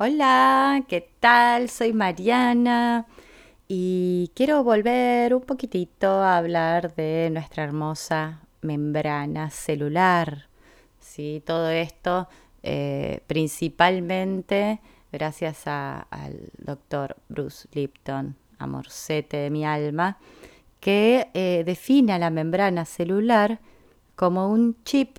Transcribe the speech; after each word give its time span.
Hola, 0.00 0.84
¿qué 0.86 1.10
tal? 1.18 1.68
Soy 1.68 1.92
Mariana 1.92 3.06
y 3.66 4.30
quiero 4.36 4.62
volver 4.62 5.34
un 5.34 5.40
poquitito 5.40 6.06
a 6.06 6.36
hablar 6.36 6.94
de 6.94 7.30
nuestra 7.32 7.64
hermosa 7.64 8.42
membrana 8.62 9.50
celular. 9.50 10.46
¿sí? 11.00 11.42
Todo 11.44 11.68
esto 11.70 12.28
eh, 12.62 13.22
principalmente 13.26 14.80
gracias 15.10 15.66
al 15.66 16.52
doctor 16.58 17.16
Bruce 17.28 17.66
Lipton, 17.72 18.36
amorcete 18.60 19.38
de 19.38 19.50
mi 19.50 19.66
alma, 19.66 20.18
que 20.78 21.28
eh, 21.34 21.64
define 21.66 22.12
a 22.12 22.20
la 22.20 22.30
membrana 22.30 22.84
celular 22.84 23.58
como 24.14 24.48
un 24.48 24.76
chip, 24.84 25.18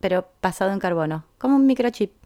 pero 0.00 0.26
basado 0.40 0.72
en 0.72 0.78
carbono, 0.78 1.26
como 1.36 1.56
un 1.56 1.66
microchip. 1.66 2.19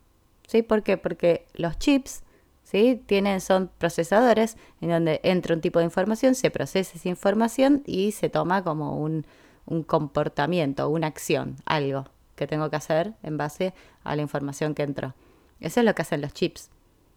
¿Sí? 0.46 0.62
¿Por 0.62 0.82
qué? 0.82 0.96
Porque 0.96 1.46
los 1.54 1.78
chips, 1.78 2.22
¿sí? 2.62 3.02
Tienen, 3.06 3.40
son 3.40 3.70
procesadores 3.78 4.56
en 4.80 4.90
donde 4.90 5.20
entra 5.22 5.54
un 5.54 5.60
tipo 5.60 5.78
de 5.78 5.84
información, 5.84 6.34
se 6.34 6.50
procesa 6.50 6.96
esa 6.96 7.08
información 7.08 7.82
y 7.86 8.12
se 8.12 8.28
toma 8.28 8.62
como 8.62 8.98
un, 8.98 9.26
un 9.66 9.82
comportamiento, 9.82 10.88
una 10.88 11.06
acción, 11.06 11.56
algo 11.66 12.06
que 12.36 12.46
tengo 12.46 12.68
que 12.70 12.76
hacer 12.76 13.14
en 13.22 13.36
base 13.36 13.74
a 14.02 14.16
la 14.16 14.22
información 14.22 14.74
que 14.74 14.82
entró. 14.82 15.14
Eso 15.60 15.80
es 15.80 15.86
lo 15.86 15.94
que 15.94 16.02
hacen 16.02 16.20
los 16.20 16.32
chips, 16.32 16.70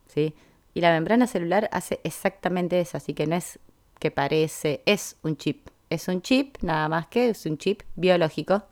¿sí? 0.07 0.35
Y 0.73 0.81
la 0.81 0.91
membrana 0.91 1.25
celular 1.25 1.69
hace 1.71 1.99
exactamente 2.03 2.79
eso, 2.79 2.97
así 2.97 3.13
que 3.13 3.25
no 3.25 3.35
es 3.35 3.59
que 3.99 4.11
parece, 4.11 4.83
es 4.85 5.17
un 5.23 5.37
chip. 5.37 5.69
Es 5.89 6.07
un 6.07 6.21
chip, 6.21 6.57
nada 6.61 6.89
más 6.89 7.07
que 7.07 7.29
es 7.29 7.45
un 7.45 7.57
chip 7.57 7.81
biológico 7.95 8.63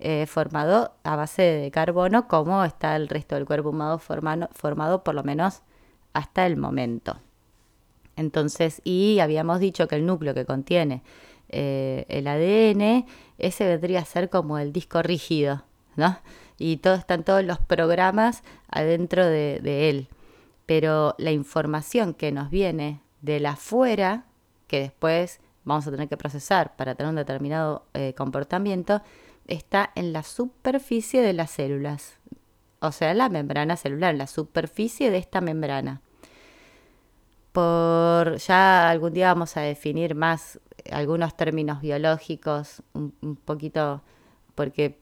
eh, 0.00 0.26
formado 0.26 0.92
a 1.04 1.16
base 1.16 1.42
de 1.42 1.70
carbono, 1.70 2.26
como 2.28 2.64
está 2.64 2.96
el 2.96 3.08
resto 3.08 3.34
del 3.34 3.44
cuerpo 3.44 3.70
humano 3.70 3.98
formado 3.98 5.04
por 5.04 5.14
lo 5.14 5.22
menos 5.22 5.62
hasta 6.12 6.46
el 6.46 6.56
momento. 6.56 7.18
Entonces, 8.16 8.80
y 8.84 9.18
habíamos 9.20 9.60
dicho 9.60 9.88
que 9.88 9.96
el 9.96 10.06
núcleo 10.06 10.34
que 10.34 10.44
contiene 10.44 11.02
eh, 11.48 12.04
el 12.08 12.26
ADN, 12.26 13.06
ese 13.38 13.66
vendría 13.66 14.00
a 14.00 14.04
ser 14.04 14.30
como 14.30 14.58
el 14.58 14.72
disco 14.72 15.02
rígido, 15.02 15.64
¿no? 15.96 16.18
Y 16.58 16.76
todo, 16.76 16.94
están 16.94 17.24
todos 17.24 17.44
los 17.44 17.58
programas 17.58 18.42
adentro 18.68 19.24
de, 19.24 19.88
él. 19.88 20.08
Pero 20.66 21.14
la 21.18 21.32
información 21.32 22.14
que 22.14 22.30
nos 22.30 22.50
viene 22.50 23.00
de 23.22 23.40
la 23.40 23.52
afuera, 23.52 24.26
que 24.66 24.80
después 24.80 25.40
vamos 25.64 25.86
a 25.86 25.90
tener 25.90 26.08
que 26.08 26.16
procesar 26.16 26.76
para 26.76 26.94
tener 26.94 27.10
un 27.10 27.16
determinado 27.16 27.86
eh, 27.94 28.14
comportamiento, 28.14 29.02
está 29.46 29.90
en 29.94 30.12
la 30.12 30.22
superficie 30.22 31.22
de 31.22 31.32
las 31.32 31.50
células, 31.50 32.18
o 32.80 32.92
sea, 32.92 33.12
la 33.14 33.28
membrana 33.28 33.76
celular, 33.76 34.14
la 34.14 34.26
superficie 34.26 35.10
de 35.10 35.18
esta 35.18 35.40
membrana. 35.40 36.00
Por 37.52 38.36
ya 38.36 38.88
algún 38.88 39.12
día 39.12 39.28
vamos 39.28 39.56
a 39.56 39.60
definir 39.60 40.14
más 40.14 40.60
algunos 40.90 41.36
términos 41.36 41.80
biológicos, 41.80 42.82
un, 42.94 43.36
poquito, 43.44 44.02
porque 44.54 44.98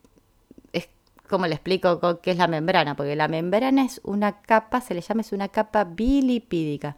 es 0.73 0.89
como 1.29 1.47
le 1.47 1.55
explico 1.55 2.21
qué 2.21 2.33
es 2.33 2.39
la 2.39 2.49
membrana, 2.49 2.97
porque 2.97 3.15
la 3.15 3.29
membrana 3.29 3.85
es 3.85 4.01
una 4.03 4.41
capa, 4.41 4.81
se 4.81 4.95
le 4.95 5.01
llama 5.01 5.21
es 5.21 5.33
una 5.33 5.49
capa 5.49 5.85
bilipídica. 5.85 6.97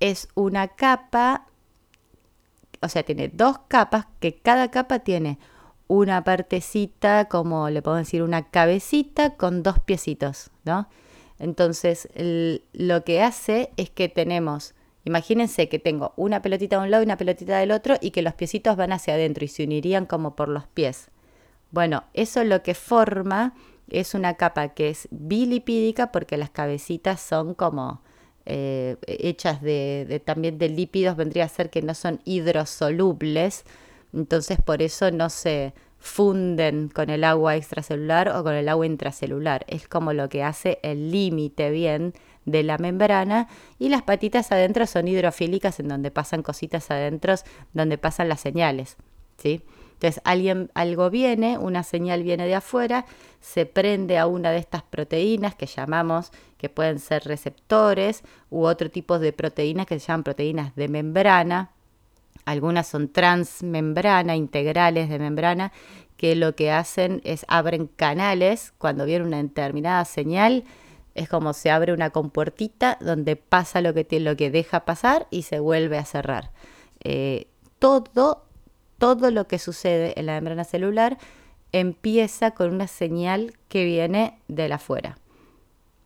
Es 0.00 0.28
una 0.34 0.68
capa, 0.68 1.46
o 2.80 2.88
sea, 2.88 3.02
tiene 3.02 3.28
dos 3.28 3.58
capas, 3.68 4.06
que 4.20 4.36
cada 4.36 4.70
capa 4.70 5.00
tiene 5.00 5.38
una 5.88 6.22
partecita, 6.22 7.26
como 7.26 7.70
le 7.70 7.82
puedo 7.82 7.96
decir, 7.96 8.22
una 8.22 8.48
cabecita 8.50 9.34
con 9.36 9.62
dos 9.62 9.80
piecitos, 9.80 10.50
¿no? 10.64 10.88
Entonces, 11.38 12.08
lo 12.72 13.04
que 13.04 13.22
hace 13.22 13.70
es 13.76 13.90
que 13.90 14.08
tenemos, 14.08 14.74
imagínense 15.04 15.68
que 15.68 15.78
tengo 15.78 16.12
una 16.16 16.42
pelotita 16.42 16.76
de 16.76 16.84
un 16.84 16.90
lado 16.90 17.02
y 17.02 17.06
una 17.06 17.16
pelotita 17.16 17.58
del 17.58 17.70
otro 17.70 17.96
y 18.00 18.10
que 18.10 18.22
los 18.22 18.34
piecitos 18.34 18.76
van 18.76 18.92
hacia 18.92 19.14
adentro 19.14 19.44
y 19.44 19.48
se 19.48 19.64
unirían 19.64 20.06
como 20.06 20.36
por 20.36 20.48
los 20.48 20.66
pies. 20.66 21.10
Bueno, 21.70 22.04
eso 22.14 22.44
lo 22.44 22.62
que 22.62 22.74
forma 22.74 23.54
es 23.88 24.14
una 24.14 24.34
capa 24.34 24.68
que 24.68 24.90
es 24.90 25.08
bilipídica 25.10 26.12
porque 26.12 26.36
las 26.36 26.50
cabecitas 26.50 27.20
son 27.20 27.54
como 27.54 28.02
eh, 28.46 28.96
hechas 29.06 29.60
de, 29.62 30.22
también 30.24 30.58
de 30.58 30.68
lípidos, 30.70 31.16
vendría 31.16 31.44
a 31.44 31.48
ser 31.48 31.70
que 31.70 31.82
no 31.82 31.94
son 31.94 32.20
hidrosolubles, 32.24 33.64
entonces 34.14 34.58
por 34.64 34.82
eso 34.82 35.10
no 35.10 35.28
se 35.28 35.74
funden 35.98 36.88
con 36.88 37.10
el 37.10 37.24
agua 37.24 37.56
extracelular 37.56 38.28
o 38.28 38.44
con 38.44 38.54
el 38.54 38.68
agua 38.68 38.86
intracelular. 38.86 39.64
Es 39.68 39.88
como 39.88 40.12
lo 40.12 40.28
que 40.28 40.42
hace 40.42 40.78
el 40.82 41.10
límite 41.10 41.70
bien 41.70 42.14
de 42.44 42.62
la 42.62 42.78
membrana 42.78 43.48
y 43.78 43.88
las 43.88 44.02
patitas 44.02 44.50
adentro 44.52 44.86
son 44.86 45.08
hidrofílicas 45.08 45.80
en 45.80 45.88
donde 45.88 46.10
pasan 46.10 46.42
cositas 46.42 46.90
adentro, 46.90 47.34
donde 47.72 47.98
pasan 47.98 48.28
las 48.28 48.40
señales, 48.40 48.96
¿sí? 49.36 49.62
Entonces 49.94 50.22
alguien, 50.24 50.70
algo 50.74 51.10
viene, 51.10 51.58
una 51.58 51.82
señal 51.82 52.22
viene 52.22 52.46
de 52.46 52.54
afuera, 52.54 53.04
se 53.40 53.66
prende 53.66 54.16
a 54.16 54.28
una 54.28 54.52
de 54.52 54.58
estas 54.58 54.84
proteínas 54.84 55.56
que 55.56 55.66
llamamos, 55.66 56.30
que 56.56 56.68
pueden 56.68 57.00
ser 57.00 57.24
receptores 57.24 58.22
u 58.48 58.64
otro 58.64 58.90
tipo 58.90 59.18
de 59.18 59.32
proteínas 59.32 59.86
que 59.86 59.98
se 59.98 60.06
llaman 60.06 60.22
proteínas 60.22 60.76
de 60.76 60.86
membrana, 60.86 61.72
algunas 62.48 62.86
son 62.86 63.08
transmembrana, 63.08 64.34
integrales 64.34 65.10
de 65.10 65.18
membrana, 65.18 65.70
que 66.16 66.34
lo 66.34 66.56
que 66.56 66.70
hacen 66.70 67.20
es 67.24 67.44
abren 67.46 67.88
canales 67.88 68.72
cuando 68.78 69.04
viene 69.04 69.26
una 69.26 69.42
determinada 69.42 70.02
señal. 70.06 70.64
Es 71.14 71.28
como 71.28 71.52
se 71.52 71.70
abre 71.70 71.92
una 71.92 72.08
compuertita 72.08 72.96
donde 73.02 73.36
pasa 73.36 73.82
lo 73.82 73.92
que, 73.92 74.06
lo 74.18 74.34
que 74.34 74.50
deja 74.50 74.86
pasar 74.86 75.26
y 75.30 75.42
se 75.42 75.60
vuelve 75.60 75.98
a 75.98 76.06
cerrar. 76.06 76.50
Eh, 77.04 77.48
todo, 77.78 78.46
todo 78.96 79.30
lo 79.30 79.46
que 79.46 79.58
sucede 79.58 80.18
en 80.18 80.24
la 80.24 80.32
membrana 80.34 80.64
celular 80.64 81.18
empieza 81.72 82.52
con 82.52 82.72
una 82.72 82.86
señal 82.86 83.52
que 83.68 83.84
viene 83.84 84.38
de 84.48 84.70
la 84.70 84.76
afuera. 84.76 85.18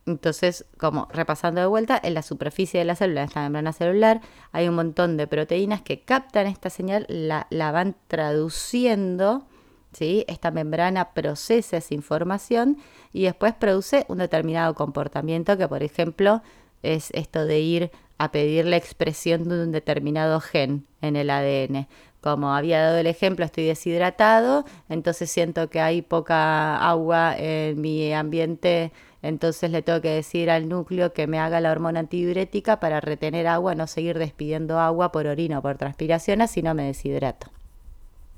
Entonces, 0.05 0.65
como 0.77 1.07
repasando 1.11 1.61
de 1.61 1.67
vuelta, 1.67 1.99
en 2.03 2.13
la 2.13 2.23
superficie 2.23 2.79
de 2.79 2.85
la 2.85 2.95
célula, 2.95 3.21
en 3.21 3.27
esta 3.27 3.41
membrana 3.41 3.71
celular, 3.71 4.21
hay 4.51 4.67
un 4.67 4.75
montón 4.75 5.15
de 5.15 5.27
proteínas 5.27 5.81
que 5.81 6.01
captan 6.01 6.47
esta 6.47 6.69
señal, 6.69 7.05
la, 7.07 7.47
van 7.71 7.95
traduciendo, 8.07 9.45
¿sí? 9.93 10.25
esta 10.27 10.51
membrana 10.51 11.13
procesa 11.13 11.77
esa 11.77 11.93
información 11.93 12.77
y 13.13 13.23
después 13.23 13.53
produce 13.53 14.05
un 14.09 14.17
determinado 14.17 14.73
comportamiento 14.75 15.57
que, 15.57 15.69
por 15.69 15.83
ejemplo, 15.83 16.41
es 16.81 17.09
esto 17.11 17.45
de 17.45 17.59
ir 17.61 17.91
a 18.17 18.31
pedir 18.31 18.65
la 18.65 18.75
expresión 18.75 19.47
de 19.47 19.63
un 19.63 19.71
determinado 19.71 20.41
gen 20.41 20.85
en 21.01 21.15
el 21.15 21.29
ADN. 21.29 21.87
Como 22.19 22.53
había 22.53 22.81
dado 22.81 22.97
el 22.97 23.07
ejemplo, 23.07 23.43
estoy 23.45 23.65
deshidratado, 23.65 24.65
entonces 24.89 25.29
siento 25.31 25.69
que 25.69 25.81
hay 25.81 26.01
poca 26.01 26.77
agua 26.77 27.35
en 27.37 27.79
mi 27.81 28.13
ambiente 28.13 28.91
entonces 29.23 29.71
le 29.71 29.81
tengo 29.81 30.01
que 30.01 30.09
decir 30.09 30.51
al 30.51 30.67
núcleo 30.67 31.13
que 31.13 31.27
me 31.27 31.39
haga 31.39 31.61
la 31.61 31.71
hormona 31.71 32.01
antidiurética 32.01 32.81
para 32.81 32.99
retener 32.99 33.47
agua, 33.47 33.73
no 33.73 33.87
seguir 33.87 34.19
despidiendo 34.19 34.79
agua 34.79 35.13
por 35.13 35.27
orina 35.27 35.59
o 35.59 35.61
por 35.61 35.77
transpiración, 35.77 36.41
así 36.41 36.61
no 36.61 36.75
me 36.75 36.83
deshidrato. 36.83 37.47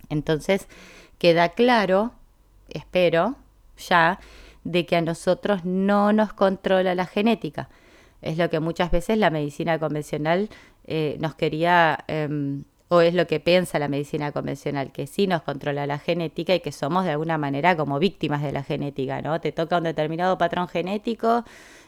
Entonces 0.10 0.68
queda 1.18 1.50
claro, 1.50 2.12
espero, 2.70 3.36
ya, 3.78 4.20
de 4.64 4.86
que 4.86 4.96
a 4.96 5.02
nosotros 5.02 5.66
no 5.66 6.14
nos 6.14 6.34
controla 6.34 6.94
la 6.94 7.08
genética. 7.08 7.68
Es 8.22 8.38
lo 8.38 8.52
que 8.52 8.60
muchas 8.60 8.92
veces 8.92 9.18
la 9.18 9.32
medicina 9.32 9.80
convencional 9.80 10.50
eh, 10.86 11.18
nos 11.20 11.34
quería 11.34 12.06
em, 12.08 12.64
o 12.88 13.02
es 13.02 13.14
lo 13.14 13.26
que 13.28 13.40
piensa 13.40 13.80
la 13.80 13.88
medicina 13.88 14.32
convencional, 14.32 14.92
que 14.92 15.08
sí 15.08 15.28
nos 15.28 15.42
controla 15.42 15.88
la 15.88 15.98
genética 15.98 16.54
y 16.54 16.60
que 16.60 16.72
somos 16.72 17.06
de 17.06 17.12
alguna 17.12 17.38
manera 17.38 17.76
como 17.76 17.98
víctimas 18.00 18.44
de 18.44 18.52
la 18.52 18.64
genética, 18.64 19.22
¿no? 19.22 19.42
Te 19.42 19.52
toca 19.52 19.78
un 19.78 19.84
determinado 19.84 20.38
patrón 20.38 20.68
genético 20.68 21.44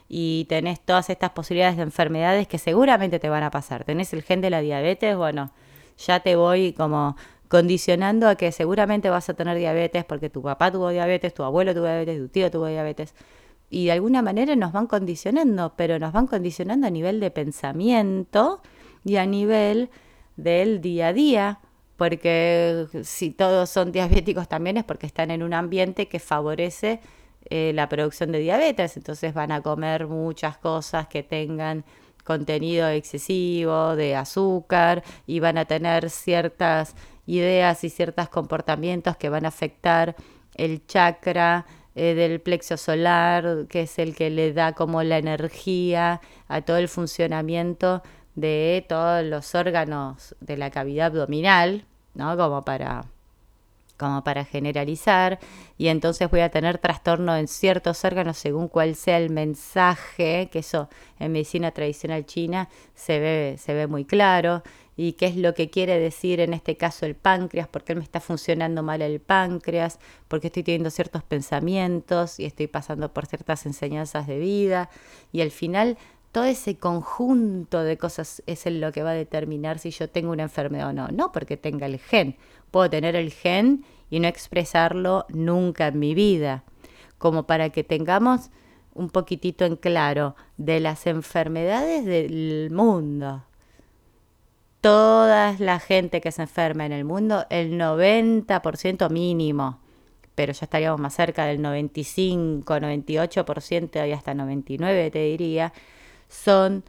y 0.09 0.45
tenés 0.49 0.79
todas 0.79 1.09
estas 1.09 1.31
posibilidades 1.31 1.77
de 1.77 1.83
enfermedades 1.83 2.47
que 2.47 2.57
seguramente 2.57 3.19
te 3.19 3.29
van 3.29 3.43
a 3.43 3.51
pasar. 3.51 3.83
Tenés 3.83 4.11
el 4.13 4.23
gen 4.23 4.41
de 4.41 4.49
la 4.49 4.61
diabetes, 4.61 5.15
bueno, 5.15 5.51
ya 5.97 6.19
te 6.21 6.35
voy 6.35 6.73
como 6.73 7.15
condicionando 7.47 8.27
a 8.27 8.35
que 8.35 8.51
seguramente 8.51 9.09
vas 9.09 9.29
a 9.29 9.33
tener 9.33 9.57
diabetes 9.57 10.03
porque 10.03 10.29
tu 10.29 10.41
papá 10.41 10.71
tuvo 10.71 10.89
diabetes, 10.89 11.33
tu 11.33 11.43
abuelo 11.43 11.73
tuvo 11.73 11.85
diabetes, 11.85 12.19
tu 12.19 12.27
tío 12.29 12.51
tuvo 12.51 12.67
diabetes. 12.67 13.13
Y 13.69 13.85
de 13.85 13.91
alguna 13.93 14.21
manera 14.21 14.55
nos 14.55 14.71
van 14.71 14.87
condicionando, 14.87 15.73
pero 15.75 15.99
nos 15.99 16.13
van 16.13 16.27
condicionando 16.27 16.87
a 16.87 16.89
nivel 16.89 17.19
de 17.19 17.31
pensamiento 17.31 18.61
y 19.03 19.17
a 19.17 19.25
nivel 19.25 19.89
del 20.37 20.81
día 20.81 21.07
a 21.07 21.13
día, 21.13 21.59
porque 21.97 22.87
si 23.03 23.31
todos 23.31 23.69
son 23.69 23.91
diabéticos 23.91 24.47
también 24.47 24.77
es 24.77 24.83
porque 24.83 25.07
están 25.07 25.31
en 25.31 25.43
un 25.43 25.53
ambiente 25.53 26.07
que 26.07 26.19
favorece 26.19 27.01
eh, 27.49 27.71
la 27.73 27.89
producción 27.89 28.31
de 28.31 28.39
diabetes, 28.39 28.97
entonces 28.97 29.33
van 29.33 29.51
a 29.51 29.61
comer 29.61 30.07
muchas 30.07 30.57
cosas 30.57 31.07
que 31.07 31.23
tengan 31.23 31.83
contenido 32.23 32.89
excesivo 32.89 33.95
de 33.95 34.15
azúcar 34.15 35.03
y 35.25 35.39
van 35.39 35.57
a 35.57 35.65
tener 35.65 36.09
ciertas 36.09 36.93
ideas 37.25 37.83
y 37.83 37.89
ciertos 37.89 38.29
comportamientos 38.29 39.17
que 39.17 39.29
van 39.29 39.45
a 39.45 39.47
afectar 39.47 40.15
el 40.55 40.85
chakra 40.85 41.65
eh, 41.95 42.13
del 42.15 42.41
plexo 42.41 42.77
solar, 42.77 43.65
que 43.69 43.81
es 43.83 43.97
el 43.97 44.13
que 44.13 44.29
le 44.29 44.53
da 44.53 44.73
como 44.73 45.01
la 45.03 45.17
energía 45.17 46.21
a 46.47 46.61
todo 46.61 46.77
el 46.77 46.89
funcionamiento 46.89 48.03
de 48.37 48.85
todos 48.87 49.25
los 49.25 49.55
órganos 49.55 50.35
de 50.39 50.57
la 50.57 50.69
cavidad 50.69 51.07
abdominal, 51.07 51.85
¿no? 52.13 52.37
Como 52.37 52.63
para 52.63 53.05
como 53.97 54.23
para 54.23 54.45
generalizar, 54.45 55.39
y 55.75 55.87
entonces 55.87 56.29
voy 56.29 56.41
a 56.41 56.49
tener 56.49 56.77
trastorno 56.77 57.35
en 57.35 57.47
ciertos 57.47 58.05
órganos 58.05 58.37
según 58.37 58.67
cuál 58.67 58.93
sea 58.93 59.17
el 59.17 59.31
mensaje, 59.31 60.49
que 60.51 60.59
eso 60.59 60.87
en 61.17 61.31
medicina 61.31 61.71
tradicional 61.71 62.23
china 62.27 62.69
se 62.93 63.19
ve, 63.19 63.55
se 63.57 63.73
ve 63.73 63.87
muy 63.87 64.05
claro, 64.05 64.61
y 64.95 65.13
qué 65.13 65.25
es 65.25 65.35
lo 65.35 65.55
que 65.55 65.71
quiere 65.71 65.99
decir 65.99 66.39
en 66.41 66.53
este 66.53 66.77
caso 66.77 67.07
el 67.07 67.15
páncreas, 67.15 67.67
por 67.67 67.83
qué 67.83 67.95
me 67.95 68.03
está 68.03 68.19
funcionando 68.19 68.83
mal 68.83 69.01
el 69.01 69.19
páncreas, 69.19 69.97
porque 70.27 70.47
estoy 70.47 70.61
teniendo 70.61 70.91
ciertos 70.91 71.23
pensamientos 71.23 72.39
y 72.39 72.45
estoy 72.45 72.67
pasando 72.67 73.11
por 73.11 73.25
ciertas 73.25 73.65
enseñanzas 73.65 74.27
de 74.27 74.37
vida, 74.37 74.91
y 75.31 75.41
al 75.41 75.49
final 75.49 75.97
todo 76.31 76.43
ese 76.45 76.77
conjunto 76.77 77.83
de 77.83 77.97
cosas 77.97 78.43
es 78.45 78.65
lo 78.67 78.91
que 78.91 79.03
va 79.03 79.11
a 79.11 79.13
determinar 79.13 79.79
si 79.79 79.91
yo 79.91 80.09
tengo 80.09 80.31
una 80.31 80.43
enfermedad 80.43 80.89
o 80.89 80.93
no. 80.93 81.07
No 81.07 81.31
porque 81.31 81.57
tenga 81.57 81.85
el 81.85 81.99
gen. 81.99 82.35
Puedo 82.71 82.89
tener 82.89 83.15
el 83.15 83.31
gen 83.31 83.85
y 84.09 84.19
no 84.19 84.27
expresarlo 84.27 85.25
nunca 85.29 85.87
en 85.87 85.99
mi 85.99 86.13
vida. 86.13 86.63
Como 87.17 87.47
para 87.47 87.69
que 87.69 87.83
tengamos 87.83 88.51
un 88.93 89.09
poquitito 89.09 89.63
en 89.63 89.75
claro 89.75 90.35
de 90.57 90.79
las 90.79 91.07
enfermedades 91.07 92.05
del 92.05 92.69
mundo. 92.71 93.43
Toda 94.81 95.55
la 95.59 95.79
gente 95.79 96.19
que 96.19 96.31
se 96.31 96.43
enferma 96.43 96.85
en 96.85 96.91
el 96.91 97.05
mundo, 97.05 97.45
el 97.49 97.79
90% 97.79 99.09
mínimo, 99.09 99.79
pero 100.35 100.53
ya 100.53 100.65
estaríamos 100.65 100.99
más 100.99 101.15
cerca 101.15 101.45
del 101.45 101.61
95, 101.61 102.75
98% 102.75 104.07
y 104.07 104.11
hasta 104.11 104.33
99 104.33 105.11
te 105.11 105.19
diría, 105.19 105.73
son 106.27 106.83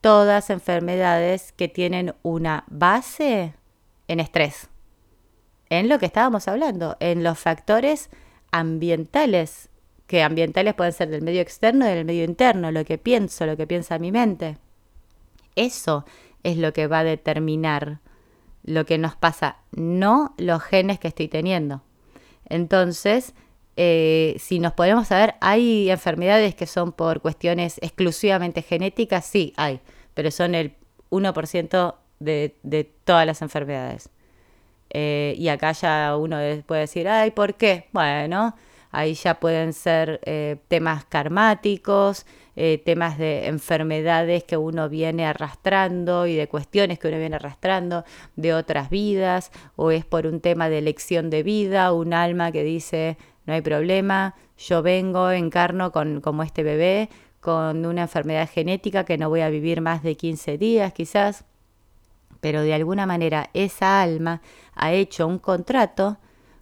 todas 0.00 0.50
enfermedades 0.50 1.52
que 1.52 1.68
tienen 1.68 2.14
una 2.22 2.64
base 2.68 3.54
en 4.08 4.20
estrés, 4.20 4.68
en 5.70 5.88
lo 5.88 5.98
que 5.98 6.06
estábamos 6.06 6.46
hablando, 6.46 6.96
en 7.00 7.24
los 7.24 7.38
factores 7.38 8.10
ambientales, 8.50 9.70
que 10.06 10.22
ambientales 10.22 10.74
pueden 10.74 10.92
ser 10.92 11.08
del 11.08 11.22
medio 11.22 11.40
externo 11.40 11.86
y 11.86 11.94
del 11.94 12.04
medio 12.04 12.24
interno, 12.24 12.70
lo 12.70 12.84
que 12.84 12.98
pienso, 12.98 13.46
lo 13.46 13.56
que 13.56 13.66
piensa 13.66 13.98
mi 13.98 14.12
mente. 14.12 14.58
Eso 15.56 16.04
es 16.42 16.58
lo 16.58 16.72
que 16.72 16.86
va 16.86 16.98
a 16.98 17.04
determinar 17.04 18.00
lo 18.62 18.86
que 18.86 18.98
nos 18.98 19.16
pasa, 19.16 19.56
no 19.72 20.34
los 20.38 20.62
genes 20.62 20.98
que 20.98 21.08
estoy 21.08 21.28
teniendo. 21.28 21.82
Entonces, 22.46 23.34
eh, 23.76 24.36
si 24.38 24.60
nos 24.60 24.72
podemos 24.72 25.08
saber, 25.08 25.34
¿hay 25.40 25.90
enfermedades 25.90 26.54
que 26.54 26.66
son 26.66 26.92
por 26.92 27.20
cuestiones 27.20 27.78
exclusivamente 27.82 28.62
genéticas? 28.62 29.24
Sí, 29.24 29.52
hay, 29.56 29.80
pero 30.14 30.30
son 30.30 30.54
el 30.54 30.74
1% 31.10 31.94
de, 32.20 32.56
de, 32.62 32.84
todas 33.04 33.26
las 33.26 33.42
enfermedades. 33.42 34.10
Eh, 34.90 35.34
y 35.36 35.48
acá 35.48 35.72
ya 35.72 36.16
uno 36.16 36.38
puede 36.66 36.82
decir, 36.82 37.08
ay, 37.08 37.32
¿por 37.32 37.54
qué? 37.54 37.88
Bueno, 37.92 38.54
ahí 38.92 39.14
ya 39.14 39.40
pueden 39.40 39.72
ser 39.72 40.20
eh, 40.24 40.56
temas 40.68 41.04
karmáticos, 41.04 42.26
temas 42.84 43.18
de 43.18 43.48
enfermedades 43.48 44.44
que 44.44 44.56
uno 44.56 44.88
viene 44.88 45.26
arrastrando 45.26 46.28
y 46.28 46.36
de 46.36 46.46
cuestiones 46.46 47.00
que 47.00 47.08
uno 47.08 47.18
viene 47.18 47.34
arrastrando 47.34 48.04
de 48.36 48.54
otras 48.54 48.90
vidas, 48.90 49.50
o 49.74 49.90
es 49.90 50.04
por 50.04 50.28
un 50.28 50.38
tema 50.38 50.68
de 50.68 50.78
elección 50.78 51.30
de 51.30 51.42
vida, 51.42 51.92
un 51.92 52.14
alma 52.14 52.52
que 52.52 52.62
dice, 52.62 53.16
no 53.46 53.54
hay 53.54 53.60
problema, 53.60 54.34
yo 54.56 54.82
vengo, 54.82 55.30
encarno 55.30 55.92
con, 55.92 56.20
como 56.20 56.42
este 56.42 56.62
bebé, 56.62 57.10
con 57.40 57.84
una 57.84 58.02
enfermedad 58.02 58.48
genética 58.48 59.04
que 59.04 59.18
no 59.18 59.28
voy 59.28 59.42
a 59.42 59.50
vivir 59.50 59.80
más 59.80 60.02
de 60.02 60.16
15 60.16 60.56
días 60.56 60.92
quizás, 60.92 61.44
pero 62.40 62.62
de 62.62 62.74
alguna 62.74 63.06
manera 63.06 63.50
esa 63.52 64.02
alma 64.02 64.40
ha 64.74 64.92
hecho 64.92 65.26
un 65.26 65.38
contrato 65.38 66.18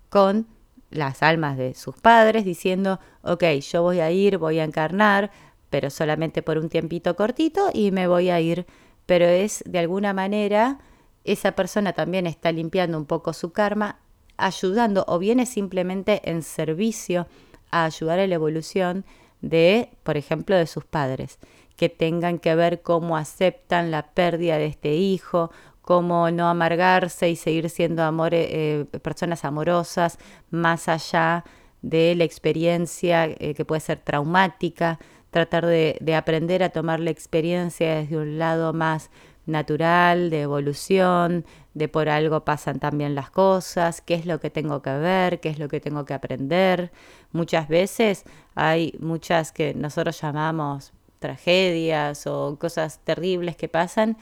con 0.09 0.47
las 0.91 1.23
almas 1.23 1.57
de 1.57 1.75
sus 1.75 1.97
padres 1.97 2.45
diciendo, 2.45 3.01
ok, 3.23 3.45
yo 3.61 3.83
voy 3.83 4.01
a 4.01 4.11
ir, 4.11 4.39
voy 4.39 4.59
a 4.59 4.65
encarnar, 4.65 5.31
pero 5.71 5.89
solamente 5.89 6.43
por 6.43 6.59
un 6.59 6.69
tiempito 6.69 7.17
cortito 7.17 7.71
y 7.73 7.93
me 7.93 8.07
voy 8.07 8.31
a 8.31 8.41
ir. 8.41 8.67
Pero 9.07 9.25
es 9.25 9.65
de 9.67 9.79
alguna 9.79 10.13
manera, 10.13 10.79
esa 11.25 11.53
persona 11.53 11.93
también 11.95 12.27
está 12.27 12.53
limpiando 12.53 12.99
un 12.99 13.07
poco 13.07 13.33
su 13.33 13.53
karma 13.53 13.99
ayudando 14.37 15.05
o 15.09 15.19
viene 15.19 15.47
simplemente 15.47 16.21
en 16.31 16.43
servicio 16.43 17.27
a 17.71 17.85
ayudar 17.85 18.19
a 18.19 18.27
la 18.27 18.35
evolución 18.35 19.05
de, 19.41 19.91
por 20.03 20.17
ejemplo, 20.17 20.57
de 20.57 20.67
sus 20.67 20.85
padres, 20.85 21.39
que 21.77 21.89
tengan 21.89 22.39
que 22.39 22.55
ver 22.55 22.83
cómo 22.83 23.17
aceptan 23.17 23.91
la 23.91 24.13
pérdida 24.13 24.59
de 24.59 24.67
este 24.67 24.95
hijo, 24.95 25.51
cómo 25.81 26.31
no 26.31 26.49
amargarse 26.49 27.29
y 27.29 27.37
seguir 27.37 27.69
siendo 27.69 28.03
eh, 28.31 28.87
personas 29.03 29.45
amorosas 29.45 30.19
más 30.51 30.89
allá 30.89 31.45
de 31.83 32.15
la 32.15 32.25
experiencia 32.25 33.25
eh, 33.25 33.55
que 33.55 33.65
puede 33.65 33.81
ser 33.81 33.99
traumática, 33.99 35.01
tratar 35.31 35.67
de, 35.67 35.97
de 36.01 36.15
aprender 36.15 36.63
a 36.63 36.71
tomar 36.71 37.01
la 37.01 37.11
experiencia 37.11 37.97
desde 37.97 38.17
un 38.17 38.39
lado 38.39 38.73
más 38.73 39.11
natural, 39.47 40.31
de 40.31 40.43
evolución, 40.43 41.45
de 41.75 41.89
por 41.89 42.09
algo 42.09 42.45
pasan 42.45 42.79
también 42.79 43.15
las 43.15 43.31
cosas, 43.31 44.01
qué 44.01 44.15
es 44.15 44.27
lo 44.27 44.41
que 44.41 44.51
tengo 44.51 44.83
que 44.83 44.91
ver, 44.91 45.41
qué 45.41 45.49
es 45.49 45.59
lo 45.59 45.69
que 45.69 45.81
tengo 45.81 46.05
que 46.05 46.15
aprender. 46.15 46.93
Muchas 47.33 47.69
veces 47.69 48.25
hay 48.55 48.95
muchas 49.01 49.53
que 49.53 49.75
nosotros 49.75 50.21
llamamos 50.21 50.93
tragedias 51.19 52.27
o 52.27 52.57
cosas 52.59 53.01
terribles 53.05 53.57
que 53.57 53.69
pasan 53.69 54.17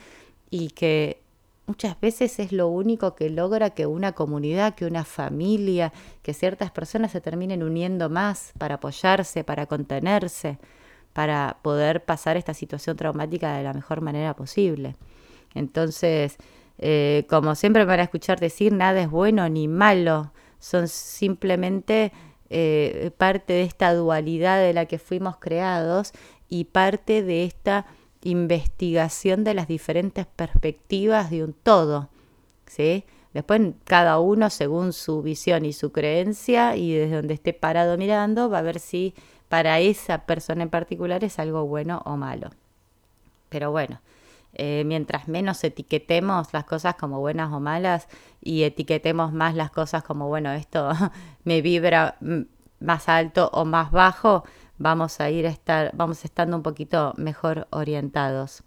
y 0.49 0.69
que 0.69 1.21
muchas 1.65 1.99
veces 1.99 2.39
es 2.39 2.51
lo 2.51 2.67
único 2.67 3.15
que 3.15 3.29
logra 3.29 3.71
que 3.71 3.85
una 3.85 4.11
comunidad, 4.13 4.75
que 4.75 4.85
una 4.85 5.03
familia, 5.03 5.93
que 6.21 6.33
ciertas 6.33 6.71
personas 6.71 7.11
se 7.11 7.21
terminen 7.21 7.63
uniendo 7.63 8.09
más 8.09 8.53
para 8.57 8.75
apoyarse, 8.75 9.43
para 9.43 9.65
contenerse, 9.65 10.59
para 11.13 11.57
poder 11.61 12.03
pasar 12.03 12.37
esta 12.37 12.53
situación 12.53 12.97
traumática 12.97 13.55
de 13.55 13.63
la 13.63 13.73
mejor 13.73 14.01
manera 14.01 14.35
posible. 14.35 14.95
Entonces, 15.53 16.37
eh, 16.77 17.25
como 17.29 17.55
siempre 17.55 17.85
van 17.85 17.99
a 17.99 18.03
escuchar 18.03 18.39
decir, 18.39 18.73
nada 18.73 19.01
es 19.01 19.09
bueno 19.09 19.47
ni 19.49 19.67
malo, 19.67 20.31
son 20.59 20.87
simplemente 20.87 22.11
eh, 22.49 23.11
parte 23.17 23.53
de 23.53 23.63
esta 23.63 23.93
dualidad 23.93 24.59
de 24.59 24.73
la 24.73 24.85
que 24.85 24.99
fuimos 24.99 25.37
creados 25.37 26.11
y 26.49 26.65
parte 26.65 27.23
de 27.23 27.45
esta 27.45 27.85
investigación 28.23 29.43
de 29.43 29.53
las 29.53 29.67
diferentes 29.67 30.25
perspectivas 30.25 31.29
de 31.29 31.43
un 31.43 31.53
todo. 31.53 32.09
¿sí? 32.67 33.05
Después 33.33 33.61
cada 33.85 34.19
uno 34.19 34.49
según 34.49 34.93
su 34.93 35.21
visión 35.21 35.65
y 35.65 35.73
su 35.73 35.91
creencia 35.91 36.75
y 36.75 36.93
desde 36.93 37.15
donde 37.15 37.33
esté 37.33 37.53
parado 37.53 37.97
mirando 37.97 38.49
va 38.49 38.59
a 38.59 38.63
ver 38.63 38.79
si 38.79 39.13
para 39.51 39.81
esa 39.81 40.19
persona 40.19 40.63
en 40.63 40.69
particular 40.69 41.25
es 41.25 41.37
algo 41.37 41.65
bueno 41.65 42.01
o 42.05 42.15
malo. 42.15 42.51
Pero 43.49 43.69
bueno, 43.69 43.99
eh, 44.53 44.83
mientras 44.85 45.27
menos 45.27 45.61
etiquetemos 45.65 46.53
las 46.53 46.63
cosas 46.63 46.95
como 46.95 47.19
buenas 47.19 47.51
o 47.51 47.59
malas 47.59 48.07
y 48.39 48.63
etiquetemos 48.63 49.33
más 49.33 49.53
las 49.53 49.69
cosas 49.69 50.05
como, 50.05 50.29
bueno, 50.29 50.53
esto 50.53 50.91
me 51.43 51.61
vibra 51.61 52.15
más 52.79 53.09
alto 53.09 53.49
o 53.51 53.65
más 53.65 53.91
bajo, 53.91 54.45
vamos 54.77 55.19
a 55.19 55.29
ir 55.29 55.45
a 55.45 55.49
estar, 55.49 55.91
vamos 55.95 56.23
estando 56.23 56.55
un 56.55 56.63
poquito 56.63 57.13
mejor 57.17 57.67
orientados. 57.71 58.63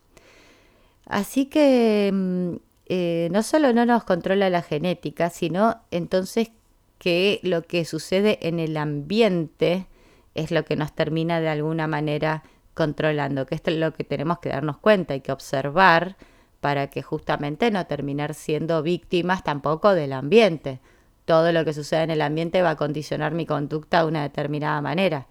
Así 1.07 1.47
que 1.47 2.11
mm, 2.13 2.57
eh, 2.91 3.31
no 3.33 3.43
solo 3.43 3.73
no 3.73 3.87
nos 3.87 4.05
controla 4.05 4.51
la 4.51 4.61
genética, 4.61 5.31
sino 5.31 5.81
entonces 5.91 6.51
que 6.99 7.41
lo 7.43 7.63
que 7.63 7.87
sucede 7.87 8.39
en 8.47 8.61
el 8.61 8.77
ambiente 8.77 9.87
es 10.35 10.51
lo 10.51 10.65
que 10.65 10.77
nos 10.77 10.93
termina 10.95 11.41
de 11.41 11.49
alguna 11.49 11.87
manera 11.87 12.43
controlando, 12.75 13.47
que 13.47 13.55
esto 13.55 13.71
es 13.71 13.77
lo 13.77 13.93
que 13.93 14.05
tenemos 14.05 14.39
que 14.41 14.49
darnos 14.49 14.79
cuenta 14.79 15.15
y 15.15 15.21
que 15.21 15.33
observar 15.33 16.17
para 16.61 16.89
que 16.89 17.03
justamente 17.03 17.71
no 17.71 17.87
terminar 17.87 18.35
siendo 18.35 18.83
víctimas 18.83 19.45
tampoco 19.45 19.95
del 19.95 20.13
ambiente. 20.13 20.81
Todo 21.25 21.53
lo 21.53 21.65
que 21.65 21.73
sucede 21.73 22.03
en 22.03 22.11
el 22.11 22.23
ambiente 22.23 22.63
va 22.63 22.71
a 22.71 22.77
condicionar 22.77 23.33
mi 23.33 23.47
conducta 23.47 24.01
de 24.01 24.09
una 24.09 24.23
determinada 24.23 24.81
manera. 24.81 25.27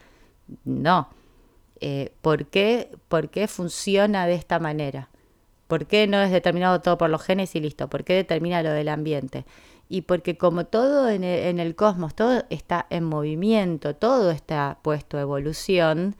No. 0.64 1.10
Eh, 1.80 2.14
¿por, 2.22 2.46
qué, 2.48 2.92
¿Por 3.08 3.30
qué 3.30 3.48
funciona 3.48 4.26
de 4.26 4.36
esta 4.36 4.60
manera? 4.60 5.10
¿Por 5.68 5.88
qué 5.88 6.08
no 6.08 6.22
es 6.22 6.32
determinado 6.32 6.82
todo 6.82 6.98
por 6.98 7.10
los 7.10 7.24
genes 7.24 7.56
y 7.56 7.60
listo? 7.60 7.90
¿Por 7.90 8.04
qué 8.04 8.14
determina 8.14 8.62
lo 8.62 8.72
del 8.72 8.90
ambiente? 8.90 9.46
Y 9.90 10.02
porque 10.02 10.38
como 10.38 10.66
todo 10.66 11.10
en 11.10 11.24
el, 11.24 11.40
en 11.46 11.60
el 11.60 11.76
cosmos, 11.76 12.16
todo 12.16 12.44
está 12.50 12.88
en 12.90 13.04
movimiento, 13.04 13.96
todo 13.96 14.32
está 14.32 14.80
puesto 14.82 15.18
a 15.18 15.22
evolución, 15.22 16.16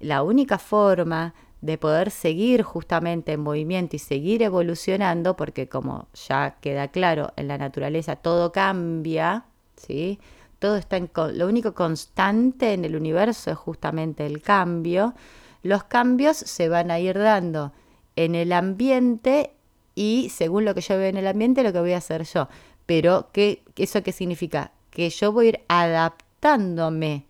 la 0.00 0.22
única 0.22 0.58
forma 0.58 1.34
de 1.60 1.78
poder 1.78 2.10
seguir 2.10 2.62
justamente 2.62 3.32
en 3.32 3.40
movimiento 3.40 3.96
y 3.96 3.98
seguir 3.98 4.42
evolucionando, 4.42 5.36
porque 5.36 5.68
como 5.68 6.08
ya 6.28 6.56
queda 6.60 6.88
claro, 6.88 7.32
en 7.36 7.48
la 7.48 7.56
naturaleza 7.56 8.16
todo 8.16 8.52
cambia, 8.52 9.46
¿sí? 9.76 10.18
todo 10.64 10.76
está 10.76 10.96
en... 10.96 11.10
Lo 11.34 11.46
único 11.46 11.74
constante 11.74 12.72
en 12.72 12.86
el 12.86 12.96
universo 12.96 13.50
es 13.50 13.58
justamente 13.58 14.24
el 14.24 14.40
cambio. 14.40 15.14
Los 15.62 15.84
cambios 15.84 16.38
se 16.38 16.70
van 16.70 16.90
a 16.90 16.98
ir 16.98 17.18
dando 17.18 17.72
en 18.16 18.34
el 18.34 18.50
ambiente 18.50 19.52
y 19.94 20.30
según 20.30 20.64
lo 20.64 20.74
que 20.74 20.80
yo 20.80 20.96
veo 20.96 21.08
en 21.08 21.18
el 21.18 21.26
ambiente, 21.26 21.62
lo 21.62 21.72
que 21.72 21.80
voy 21.80 21.92
a 21.92 21.98
hacer 21.98 22.24
yo. 22.24 22.48
Pero, 22.86 23.30
¿qué, 23.32 23.62
¿eso 23.76 24.02
qué 24.02 24.12
significa? 24.12 24.72
Que 24.90 25.10
yo 25.10 25.32
voy 25.32 25.46
a 25.46 25.48
ir 25.48 25.60
adaptándome 25.68 27.26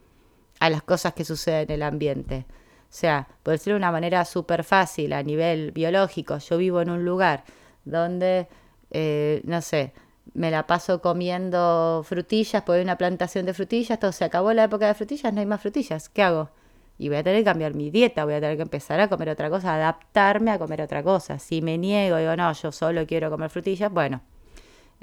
a 0.60 0.70
las 0.70 0.82
cosas 0.82 1.14
que 1.14 1.24
suceden 1.24 1.62
en 1.68 1.70
el 1.70 1.82
ambiente. 1.82 2.46
O 2.94 2.96
sea, 2.96 3.28
por 3.42 3.52
decirlo 3.52 3.74
de 3.74 3.78
una 3.78 3.92
manera 3.92 4.24
súper 4.24 4.64
fácil 4.64 5.12
a 5.12 5.22
nivel 5.22 5.72
biológico, 5.72 6.38
yo 6.38 6.58
vivo 6.58 6.80
en 6.80 6.90
un 6.90 7.04
lugar 7.04 7.44
donde, 7.84 8.48
eh, 8.90 9.42
no 9.44 9.60
sé, 9.62 9.92
me 10.32 10.50
la 10.50 10.66
paso 10.66 11.00
comiendo 11.02 12.02
frutillas, 12.04 12.62
porque 12.62 12.78
hay 12.78 12.84
una 12.84 12.96
plantación 12.96 13.46
de 13.46 13.54
frutillas, 13.54 13.98
todo 13.98 14.12
se 14.12 14.24
acabó 14.24 14.52
la 14.52 14.64
época 14.64 14.86
de 14.86 14.94
frutillas, 14.94 15.32
no 15.32 15.40
hay 15.40 15.46
más 15.46 15.60
frutillas, 15.60 16.08
¿qué 16.08 16.22
hago? 16.22 16.50
Y 16.96 17.08
voy 17.08 17.18
a 17.18 17.24
tener 17.24 17.40
que 17.40 17.44
cambiar 17.44 17.74
mi 17.74 17.90
dieta, 17.90 18.24
voy 18.24 18.34
a 18.34 18.40
tener 18.40 18.56
que 18.56 18.62
empezar 18.62 19.00
a 19.00 19.08
comer 19.08 19.28
otra 19.28 19.50
cosa, 19.50 19.74
adaptarme 19.74 20.52
a 20.52 20.58
comer 20.58 20.80
otra 20.80 21.02
cosa. 21.02 21.38
Si 21.40 21.60
me 21.60 21.76
niego, 21.76 22.16
digo, 22.16 22.36
no, 22.36 22.52
yo 22.52 22.70
solo 22.70 23.06
quiero 23.06 23.30
comer 23.30 23.50
frutillas, 23.50 23.92
bueno, 23.92 24.22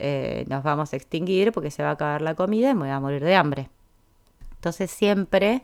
eh, 0.03 0.45
nos 0.47 0.63
vamos 0.63 0.93
a 0.93 0.95
extinguir 0.95 1.51
porque 1.51 1.69
se 1.69 1.83
va 1.83 1.89
a 1.89 1.93
acabar 1.93 2.23
la 2.23 2.33
comida 2.33 2.71
y 2.71 2.73
me 2.73 2.81
voy 2.81 2.89
a 2.89 2.99
morir 2.99 3.23
de 3.23 3.35
hambre. 3.35 3.69
Entonces 4.55 4.89
siempre 4.89 5.61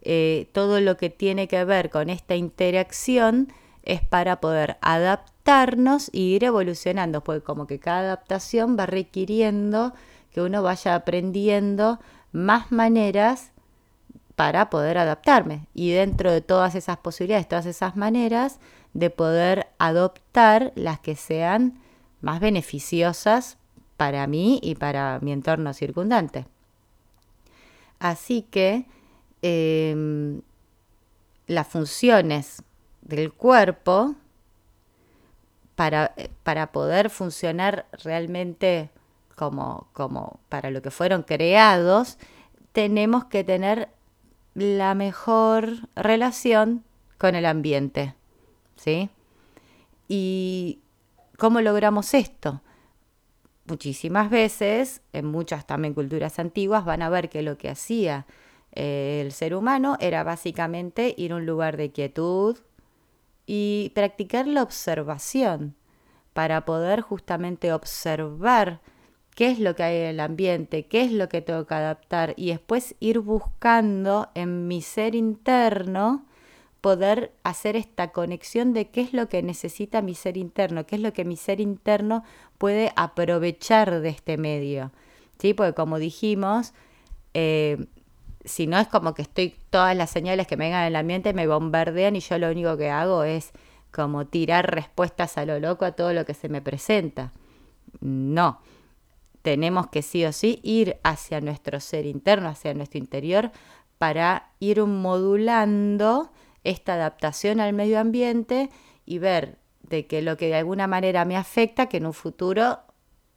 eh, 0.00 0.48
todo 0.52 0.80
lo 0.80 0.96
que 0.96 1.10
tiene 1.10 1.48
que 1.48 1.64
ver 1.64 1.90
con 1.90 2.08
esta 2.08 2.34
interacción 2.34 3.52
es 3.82 4.00
para 4.00 4.40
poder 4.40 4.78
adaptarnos 4.80 6.08
y 6.12 6.34
ir 6.34 6.44
evolucionando, 6.44 7.22
porque 7.22 7.42
como 7.42 7.66
que 7.66 7.78
cada 7.78 8.00
adaptación 8.00 8.78
va 8.78 8.86
requiriendo 8.86 9.92
que 10.32 10.40
uno 10.40 10.62
vaya 10.62 10.94
aprendiendo 10.94 12.00
más 12.32 12.72
maneras 12.72 13.50
para 14.34 14.70
poder 14.70 14.96
adaptarme 14.96 15.68
y 15.74 15.90
dentro 15.90 16.32
de 16.32 16.40
todas 16.40 16.74
esas 16.74 16.96
posibilidades, 16.96 17.48
todas 17.48 17.66
esas 17.66 17.96
maneras 17.96 18.58
de 18.94 19.10
poder 19.10 19.66
adoptar 19.78 20.72
las 20.74 21.00
que 21.00 21.16
sean 21.16 21.78
más 22.22 22.40
beneficiosas 22.40 23.58
para 23.96 24.26
mí 24.26 24.60
y 24.62 24.74
para 24.74 25.18
mi 25.20 25.32
entorno 25.32 25.72
circundante. 25.72 26.46
Así 27.98 28.42
que 28.42 28.86
em, 29.42 30.42
las 31.46 31.66
funciones 31.68 32.62
del 33.02 33.32
cuerpo 33.32 34.14
para, 35.74 36.14
para 36.42 36.72
poder 36.72 37.10
funcionar 37.10 37.86
realmente 38.02 38.90
como, 39.36 39.88
como 39.92 40.40
para 40.48 40.70
lo 40.70 40.82
que 40.82 40.90
fueron 40.90 41.22
creados, 41.22 42.18
tenemos 42.72 43.24
que 43.26 43.44
tener 43.44 43.88
la 44.54 44.94
mejor 44.94 45.88
relación 45.96 46.84
con 47.18 47.34
el 47.34 47.46
ambiente. 47.46 48.14
¿Sí? 48.76 49.10
¿Y 50.08 50.80
cómo 51.38 51.60
logramos 51.60 52.14
esto? 52.14 52.60
Muchísimas 53.66 54.30
veces, 54.30 55.02
en 55.12 55.26
muchas 55.26 55.66
también 55.66 55.94
culturas 55.94 56.38
antiguas, 56.38 56.84
van 56.84 57.02
a 57.02 57.08
ver 57.08 57.30
que 57.30 57.42
lo 57.42 57.56
que 57.56 57.70
hacía 57.70 58.26
eh, 58.72 59.22
el 59.24 59.32
ser 59.32 59.54
humano 59.54 59.96
era 60.00 60.22
básicamente 60.22 61.14
ir 61.16 61.32
a 61.32 61.36
un 61.36 61.46
lugar 61.46 61.76
de 61.76 61.90
quietud, 61.90 62.58
y 63.46 63.92
practicar 63.94 64.46
la 64.46 64.62
observación 64.62 65.74
para 66.32 66.64
poder 66.64 67.00
justamente 67.00 67.72
observar 67.72 68.80
qué 69.34 69.50
es 69.50 69.58
lo 69.58 69.74
que 69.74 69.82
hay 69.82 69.96
en 69.98 70.06
el 70.06 70.20
ambiente, 70.20 70.86
qué 70.86 71.02
es 71.02 71.12
lo 71.12 71.28
que 71.28 71.42
tengo 71.42 71.66
que 71.66 71.74
adaptar 71.74 72.34
y 72.36 72.48
después 72.48 72.94
ir 73.00 73.20
buscando 73.20 74.30
en 74.34 74.66
mi 74.66 74.80
ser 74.82 75.14
interno 75.14 76.26
poder 76.84 77.32
hacer 77.44 77.76
esta 77.76 78.12
conexión 78.12 78.74
de 78.74 78.90
qué 78.90 79.00
es 79.00 79.14
lo 79.14 79.26
que 79.30 79.42
necesita 79.42 80.02
mi 80.02 80.14
ser 80.14 80.36
interno, 80.36 80.84
qué 80.84 80.96
es 80.96 81.00
lo 81.00 81.14
que 81.14 81.24
mi 81.24 81.38
ser 81.38 81.62
interno 81.62 82.24
puede 82.58 82.92
aprovechar 82.94 84.02
de 84.02 84.10
este 84.10 84.36
medio. 84.36 84.92
¿Sí? 85.38 85.54
Porque 85.54 85.72
como 85.72 85.98
dijimos, 85.98 86.74
eh, 87.32 87.86
si 88.44 88.66
no 88.66 88.78
es 88.78 88.86
como 88.88 89.14
que 89.14 89.22
estoy, 89.22 89.54
todas 89.70 89.96
las 89.96 90.10
señales 90.10 90.46
que 90.46 90.58
me 90.58 90.66
vengan 90.66 90.82
en 90.82 90.88
el 90.88 90.96
ambiente 90.96 91.32
me 91.32 91.46
bombardean 91.46 92.16
y 92.16 92.20
yo 92.20 92.36
lo 92.36 92.50
único 92.50 92.76
que 92.76 92.90
hago 92.90 93.24
es 93.24 93.52
como 93.90 94.26
tirar 94.26 94.74
respuestas 94.74 95.38
a 95.38 95.46
lo 95.46 95.58
loco 95.60 95.86
a 95.86 95.92
todo 95.92 96.12
lo 96.12 96.26
que 96.26 96.34
se 96.34 96.50
me 96.50 96.60
presenta. 96.60 97.32
No, 98.00 98.60
tenemos 99.40 99.86
que 99.86 100.02
sí 100.02 100.22
o 100.26 100.34
sí 100.34 100.60
ir 100.62 100.98
hacia 101.02 101.40
nuestro 101.40 101.80
ser 101.80 102.04
interno, 102.04 102.50
hacia 102.50 102.74
nuestro 102.74 102.98
interior, 102.98 103.52
para 103.96 104.50
ir 104.60 104.82
modulando 104.84 106.30
esta 106.64 106.94
adaptación 106.94 107.60
al 107.60 107.72
medio 107.72 108.00
ambiente 108.00 108.70
y 109.06 109.18
ver 109.18 109.58
de 109.82 110.06
que 110.06 110.22
lo 110.22 110.36
que 110.36 110.48
de 110.48 110.56
alguna 110.56 110.86
manera 110.86 111.24
me 111.24 111.36
afecta, 111.36 111.86
que 111.88 111.98
en 111.98 112.06
un 112.06 112.14
futuro 112.14 112.80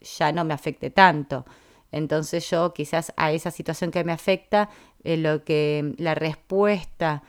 ya 0.01 0.31
no 0.31 0.45
me 0.45 0.53
afecte 0.53 0.89
tanto. 0.89 1.45
Entonces 1.91 2.49
yo 2.49 2.73
quizás 2.73 3.13
a 3.17 3.31
esa 3.31 3.51
situación 3.51 3.91
que 3.91 4.03
me 4.03 4.11
afecta, 4.11 4.69
eh, 5.03 5.17
lo 5.17 5.43
que 5.43 5.93
la 5.97 6.15
respuesta 6.15 7.23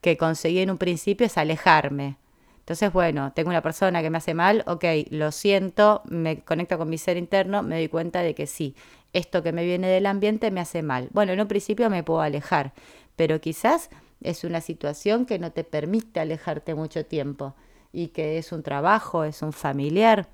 que 0.00 0.16
conseguí 0.16 0.60
en 0.60 0.70
un 0.70 0.78
principio 0.78 1.26
es 1.26 1.38
alejarme. 1.38 2.18
Entonces, 2.58 2.92
bueno, 2.92 3.32
tengo 3.34 3.50
una 3.50 3.60
persona 3.60 4.00
que 4.00 4.08
me 4.08 4.18
hace 4.18 4.32
mal, 4.32 4.64
ok, 4.66 4.84
lo 5.10 5.32
siento, 5.32 6.02
me 6.06 6.40
conecto 6.40 6.78
con 6.78 6.88
mi 6.88 6.96
ser 6.96 7.18
interno, 7.18 7.62
me 7.62 7.76
doy 7.76 7.88
cuenta 7.88 8.22
de 8.22 8.34
que 8.34 8.46
sí, 8.46 8.74
esto 9.12 9.42
que 9.42 9.52
me 9.52 9.64
viene 9.64 9.88
del 9.88 10.06
ambiente 10.06 10.50
me 10.50 10.60
hace 10.60 10.82
mal. 10.82 11.08
Bueno, 11.12 11.32
en 11.32 11.40
un 11.40 11.46
principio 11.46 11.90
me 11.90 12.02
puedo 12.02 12.22
alejar, 12.22 12.72
pero 13.16 13.40
quizás 13.40 13.90
es 14.24 14.42
una 14.42 14.60
situación 14.60 15.26
que 15.26 15.38
no 15.38 15.52
te 15.52 15.62
permite 15.62 16.18
alejarte 16.18 16.74
mucho 16.74 17.06
tiempo 17.06 17.54
y 17.92 18.08
que 18.08 18.38
es 18.38 18.50
un 18.50 18.62
trabajo, 18.64 19.22
es 19.22 19.42
un 19.42 19.52
familiar, 19.52 20.28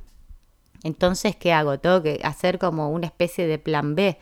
entonces, 0.82 1.37
¿qué 1.37 1.52
hago? 1.52 1.78
Tengo 1.78 2.02
que 2.02 2.20
hacer 2.23 2.59
como 2.59 2.90
una 2.90 3.06
especie 3.06 3.47
de 3.47 3.59
plan 3.59 3.94
B. 3.94 4.18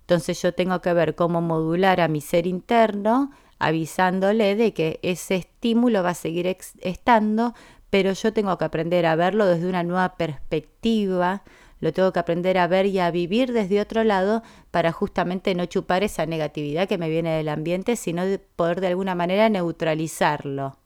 Entonces 0.00 0.40
yo 0.42 0.52
tengo 0.52 0.80
que 0.80 0.92
ver 0.92 1.14
cómo 1.14 1.40
modular 1.40 2.00
a 2.00 2.08
mi 2.08 2.20
ser 2.20 2.46
interno, 2.46 3.30
avisándole 3.58 4.56
de 4.56 4.74
que 4.74 4.98
ese 5.02 5.36
estímulo 5.36 6.02
va 6.02 6.10
a 6.10 6.14
seguir 6.14 6.56
estando, 6.80 7.54
pero 7.88 8.12
yo 8.12 8.32
tengo 8.32 8.58
que 8.58 8.64
aprender 8.64 9.06
a 9.06 9.16
verlo 9.16 9.46
desde 9.46 9.68
una 9.68 9.84
nueva 9.84 10.16
perspectiva, 10.16 11.44
lo 11.82 11.92
tengo 11.92 12.12
que 12.12 12.20
aprender 12.20 12.58
a 12.58 12.68
ver 12.68 12.86
y 12.86 13.00
a 13.00 13.10
vivir 13.10 13.52
desde 13.52 13.80
otro 13.80 14.04
lado 14.04 14.44
para 14.70 14.92
justamente 14.92 15.52
no 15.56 15.66
chupar 15.66 16.04
esa 16.04 16.26
negatividad 16.26 16.86
que 16.86 16.96
me 16.96 17.10
viene 17.10 17.36
del 17.36 17.48
ambiente, 17.48 17.96
sino 17.96 18.22
poder 18.54 18.80
de 18.80 18.86
alguna 18.86 19.16
manera 19.16 19.48
neutralizarlo. 19.48 20.76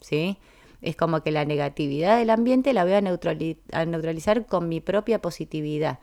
¿Sí? 0.00 0.38
Es 0.80 0.96
como 0.96 1.20
que 1.22 1.30
la 1.30 1.44
negatividad 1.44 2.16
del 2.18 2.30
ambiente 2.30 2.72
la 2.72 2.84
voy 2.84 2.94
a, 2.94 3.84
neutralizar 3.84 4.46
con 4.46 4.66
mi 4.70 4.80
propia 4.80 5.20
positividad. 5.20 5.98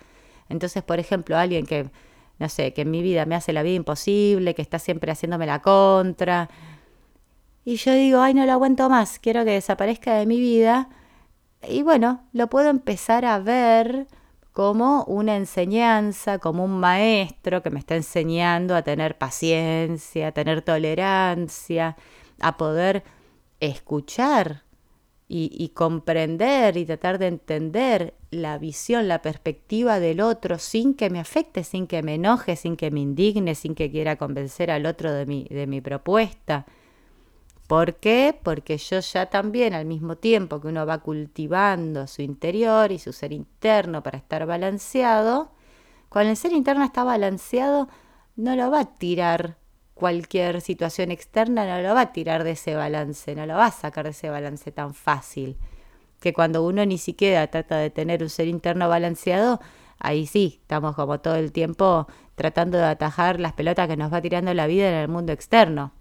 Entonces, 0.49 0.83
por 0.83 0.99
ejemplo, 0.99 1.35
alguien 1.35 1.65
que, 1.65 1.89
no 2.37 2.47
sé, 2.47 2.73
que 2.73 2.83
en 2.83 2.91
mi 2.91 3.01
vida 3.01 3.25
me 3.25 3.33
hace 3.33 3.53
la 3.53 3.63
vida 3.63 3.73
imposible, 3.73 4.53
que 4.53 4.61
está 4.61 4.77
siempre 4.77 5.11
haciéndome 5.11 5.47
la 5.47 5.63
contra, 5.63 6.47
y 7.65 7.77
yo 7.77 7.93
digo, 7.95 8.21
ay, 8.21 8.35
no 8.35 8.45
lo 8.45 8.51
aguanto 8.51 8.87
más, 8.87 9.17
quiero 9.17 9.45
que 9.45 9.51
desaparezca 9.51 10.13
de 10.13 10.27
mi 10.27 10.39
vida. 10.39 10.89
Y 11.67 11.81
bueno, 11.81 12.23
lo 12.33 12.47
puedo 12.49 12.69
empezar 12.69 13.25
a 13.25 13.39
ver 13.39 14.07
como 14.53 15.03
una 15.05 15.35
enseñanza, 15.35 16.37
como 16.37 16.63
un 16.63 16.79
maestro 16.79 17.63
que 17.63 17.71
me 17.71 17.79
está 17.79 17.95
enseñando 17.95 18.75
a 18.75 18.83
tener 18.83 19.17
paciencia, 19.17 20.27
a 20.27 20.31
tener 20.31 20.61
tolerancia, 20.61 21.97
a 22.39 22.55
poder 22.55 23.03
escuchar 23.59 24.63
y, 25.27 25.69
comprender 25.69 26.77
y 26.77 26.85
tratar 26.85 27.17
de 27.17 27.25
entender 27.25 28.13
la 28.29 28.59
visión, 28.59 29.07
la 29.07 29.23
perspectiva 29.23 29.99
del 29.99 30.21
otro 30.21 30.59
sin 30.59 30.93
que 30.93 31.09
me 31.09 31.19
afecte, 31.19 31.63
sin 31.63 31.87
que 31.87 32.03
me 32.03 32.15
enoje, 32.15 32.55
sin 32.55 32.77
que 32.77 32.91
me 32.91 32.99
indigne, 32.99 33.55
sin 33.55 33.73
que 33.73 33.89
quiera 33.89 34.17
convencer 34.17 34.69
al 34.69 34.85
otro 34.85 35.11
de 35.11 35.25
mi, 35.25 35.45
de 35.45 35.65
mi 35.65 35.81
propuesta. 35.81 36.67
¿Por 37.67 37.95
qué? 37.95 38.37
Porque 38.43 38.77
yo 38.77 38.99
ya 38.99 39.27
también, 39.27 39.73
al 39.73 39.85
mismo 39.85 40.17
tiempo 40.17 40.59
que 40.61 40.67
uno 40.67 40.85
va 40.85 40.99
cultivando 40.99 42.07
su 42.07 42.21
interior 42.21 42.91
y 42.91 42.99
su 42.99 43.13
ser 43.13 43.31
interno 43.31 44.03
para 44.03 44.17
estar 44.17 44.45
balanceado, 44.45 45.51
cuando 46.09 46.31
el 46.31 46.37
ser 46.37 46.51
interno 46.51 46.83
está 46.83 47.03
balanceado, 47.03 47.87
no 48.35 48.55
lo 48.55 48.69
va 48.69 48.81
a 48.81 48.95
tirar 48.95 49.57
cualquier 49.93 50.61
situación 50.61 51.11
externa 51.11 51.65
no 51.65 51.81
lo 51.81 51.95
va 51.95 52.01
a 52.01 52.13
tirar 52.13 52.43
de 52.43 52.51
ese 52.51 52.75
balance, 52.75 53.35
no 53.35 53.45
lo 53.45 53.55
va 53.55 53.67
a 53.67 53.71
sacar 53.71 54.05
de 54.05 54.11
ese 54.11 54.29
balance 54.29 54.71
tan 54.71 54.93
fácil. 54.93 55.57
Que 56.19 56.33
cuando 56.33 56.65
uno 56.65 56.85
ni 56.85 56.97
siquiera 56.97 57.47
trata 57.47 57.77
de 57.77 57.89
tener 57.89 58.23
un 58.23 58.29
ser 58.29 58.47
interno 58.47 58.89
balanceado, 58.89 59.59
ahí 59.99 60.25
sí, 60.25 60.59
estamos 60.61 60.95
como 60.95 61.19
todo 61.19 61.35
el 61.35 61.51
tiempo 61.51 62.07
tratando 62.35 62.77
de 62.77 62.85
atajar 62.85 63.39
las 63.39 63.53
pelotas 63.53 63.87
que 63.87 63.97
nos 63.97 64.11
va 64.11 64.21
tirando 64.21 64.53
la 64.53 64.67
vida 64.67 64.89
en 64.89 64.95
el 64.95 65.07
mundo 65.07 65.31
externo. 65.31 65.93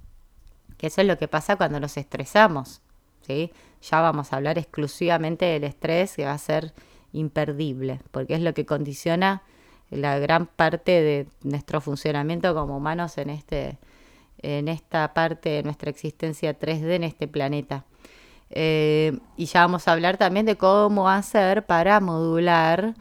Eso 0.83 1.01
es 1.01 1.07
lo 1.07 1.17
que 1.17 1.29
pasa 1.29 1.57
cuando 1.57 1.81
nos 1.81 1.97
estresamos. 1.97 2.83
¿sí? 3.27 3.53
Ya 3.83 4.01
vamos 4.01 4.33
a 4.33 4.37
hablar 4.37 4.59
exclusivamente 4.59 5.47
del 5.47 5.65
estrés 5.65 6.17
que 6.17 6.25
va 6.25 6.33
a 6.33 6.39
ser 6.39 6.75
imperdible, 7.13 8.01
porque 8.11 8.35
es 8.35 8.41
lo 8.41 8.53
que 8.55 8.67
condiciona 8.67 9.43
la 9.91 10.19
gran 10.19 10.47
parte 10.47 11.03
de 11.03 11.27
nuestro 11.43 11.81
funcionamiento 11.81 12.55
como 12.55 12.77
humanos 12.77 13.19
en, 13.19 13.31
este, 13.31 13.79
en 14.39 14.69
esta 14.69 15.13
parte 15.15 15.51
de 15.51 15.63
nuestra 15.63 15.91
existencia 15.91 16.59
3D 16.59 16.95
en 16.95 17.05
este 17.05 17.29
planeta. 17.29 17.85
Eh, 18.51 19.19
y 19.37 19.47
ya 19.47 19.61
vamos 19.61 19.89
a 19.89 19.93
hablar 19.93 20.17
también 20.17 20.47
de 20.47 20.57
cómo 20.57 21.09
hacer 21.09 21.65
para 21.65 22.01
modular 22.01 22.95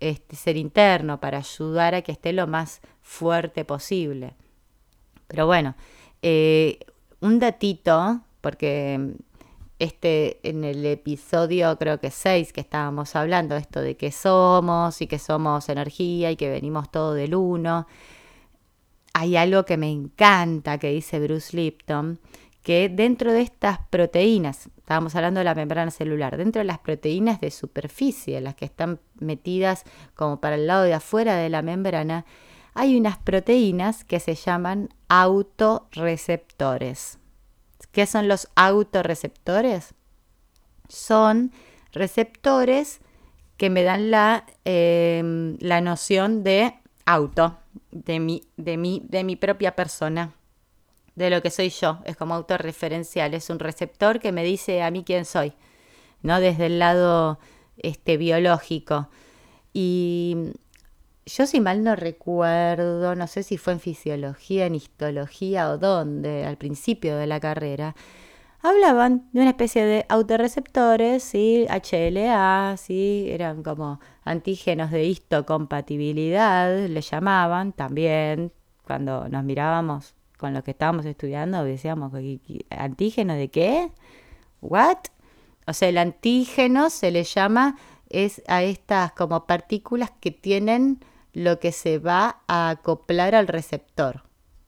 este 0.00 0.36
ser 0.36 0.56
interno, 0.56 1.20
para 1.20 1.38
ayudar 1.38 1.94
a 1.94 2.02
que 2.02 2.12
esté 2.12 2.32
lo 2.32 2.46
más 2.46 2.80
fuerte 3.02 3.64
posible. 3.64 4.34
Pero 5.28 5.46
bueno, 5.46 5.74
eh, 6.22 6.80
un 7.20 7.38
datito, 7.38 8.20
porque 8.40 9.14
este 9.78 10.40
en 10.48 10.64
el 10.64 10.84
episodio 10.86 11.76
creo 11.78 12.00
que 12.00 12.10
6 12.10 12.52
que 12.52 12.60
estábamos 12.60 13.14
hablando 13.14 13.56
esto 13.56 13.80
de 13.80 13.96
que 13.96 14.10
somos 14.10 15.02
y 15.02 15.06
que 15.06 15.18
somos 15.18 15.68
energía 15.68 16.30
y 16.30 16.36
que 16.36 16.48
venimos 16.48 16.90
todo 16.90 17.14
del 17.14 17.34
uno. 17.34 17.86
Hay 19.12 19.36
algo 19.36 19.64
que 19.64 19.76
me 19.76 19.90
encanta 19.90 20.78
que 20.78 20.90
dice 20.90 21.20
Bruce 21.20 21.56
Lipton, 21.56 22.18
que 22.62 22.88
dentro 22.88 23.32
de 23.32 23.42
estas 23.42 23.78
proteínas, 23.90 24.68
estábamos 24.76 25.14
hablando 25.14 25.38
de 25.38 25.44
la 25.44 25.54
membrana 25.54 25.90
celular, 25.90 26.36
dentro 26.36 26.60
de 26.60 26.64
las 26.64 26.80
proteínas 26.80 27.40
de 27.40 27.50
superficie, 27.50 28.40
las 28.40 28.56
que 28.56 28.64
están 28.64 28.98
metidas 29.20 29.84
como 30.14 30.40
para 30.40 30.56
el 30.56 30.66
lado 30.66 30.82
de 30.82 30.92
afuera 30.92 31.36
de 31.36 31.48
la 31.48 31.62
membrana, 31.62 32.26
hay 32.76 32.96
unas 32.96 33.18
proteínas 33.18 34.04
que 34.04 34.20
se 34.20 34.34
llaman 34.34 34.90
autorreceptores. 35.08 37.18
¿Qué 37.90 38.06
son 38.06 38.28
los 38.28 38.48
autorreceptores? 38.54 39.94
Son 40.88 41.50
receptores 41.92 43.00
que 43.56 43.70
me 43.70 43.82
dan 43.82 44.10
la, 44.10 44.44
em, 44.64 45.56
la 45.60 45.80
noción 45.80 46.44
de 46.44 46.74
auto, 47.06 47.56
de 47.90 48.20
mi, 48.20 48.42
de, 48.58 48.76
mi, 48.76 49.02
de 49.08 49.24
mi 49.24 49.36
propia 49.36 49.74
persona, 49.74 50.34
de 51.14 51.30
lo 51.30 51.40
que 51.40 51.48
soy 51.50 51.70
yo. 51.70 52.00
Es 52.04 52.16
como 52.16 52.34
autorreferencial, 52.34 53.32
es 53.32 53.48
un 53.48 53.58
receptor 53.58 54.20
que 54.20 54.32
me 54.32 54.44
dice 54.44 54.82
a 54.82 54.90
mí 54.90 55.02
quién 55.02 55.24
soy, 55.24 55.54
¿no? 56.20 56.40
Desde 56.40 56.66
el 56.66 56.78
lado 56.78 57.38
este, 57.78 58.18
biológico. 58.18 59.08
Y 59.72 60.52
yo 61.26 61.46
si 61.46 61.60
mal 61.60 61.82
no 61.82 61.96
recuerdo, 61.96 63.14
no 63.16 63.26
sé 63.26 63.42
si 63.42 63.58
fue 63.58 63.74
en 63.74 63.80
fisiología, 63.80 64.66
en 64.66 64.76
histología 64.76 65.70
o 65.70 65.78
dónde, 65.78 66.46
al 66.46 66.56
principio 66.56 67.16
de 67.16 67.26
la 67.26 67.40
carrera, 67.40 67.96
hablaban 68.62 69.28
de 69.32 69.40
una 69.40 69.50
especie 69.50 69.84
de 69.84 70.06
autorreceptores, 70.08 71.22
¿sí? 71.24 71.66
HLA, 71.68 72.76
¿sí? 72.76 73.26
eran 73.30 73.62
como 73.62 74.00
antígenos 74.24 74.90
de 74.92 75.04
histocompatibilidad, 75.04 76.86
le 76.86 77.00
llamaban 77.00 77.72
también, 77.72 78.52
cuando 78.84 79.28
nos 79.28 79.44
mirábamos 79.44 80.14
con 80.38 80.54
lo 80.54 80.62
que 80.62 80.72
estábamos 80.72 81.06
estudiando, 81.06 81.64
decíamos, 81.64 82.12
¿antígeno 82.70 83.34
de 83.34 83.48
qué? 83.48 83.90
¿What? 84.60 84.98
O 85.66 85.72
sea, 85.72 85.88
el 85.88 85.98
antígeno 85.98 86.90
se 86.90 87.10
le 87.10 87.24
llama 87.24 87.76
es 88.10 88.42
a 88.46 88.62
estas 88.62 89.12
como 89.12 89.46
partículas 89.46 90.12
que 90.20 90.30
tienen 90.30 91.00
lo 91.36 91.60
que 91.60 91.70
se 91.70 91.98
va 91.98 92.40
a 92.48 92.70
acoplar 92.70 93.34
al 93.34 93.46
receptor. 93.46 94.22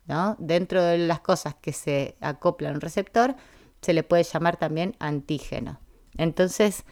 ¿no? 0.04 0.36
Dentro 0.38 0.82
de 0.82 0.98
las 0.98 1.20
cosas 1.20 1.54
que 1.54 1.72
se 1.72 2.14
acoplan 2.20 2.74
al 2.74 2.82
receptor, 2.82 3.36
se 3.80 3.94
le 3.94 4.02
puede 4.02 4.22
llamar 4.22 4.58
también 4.58 4.94
antígeno. 4.98 5.80
Entonces, 6.18 6.84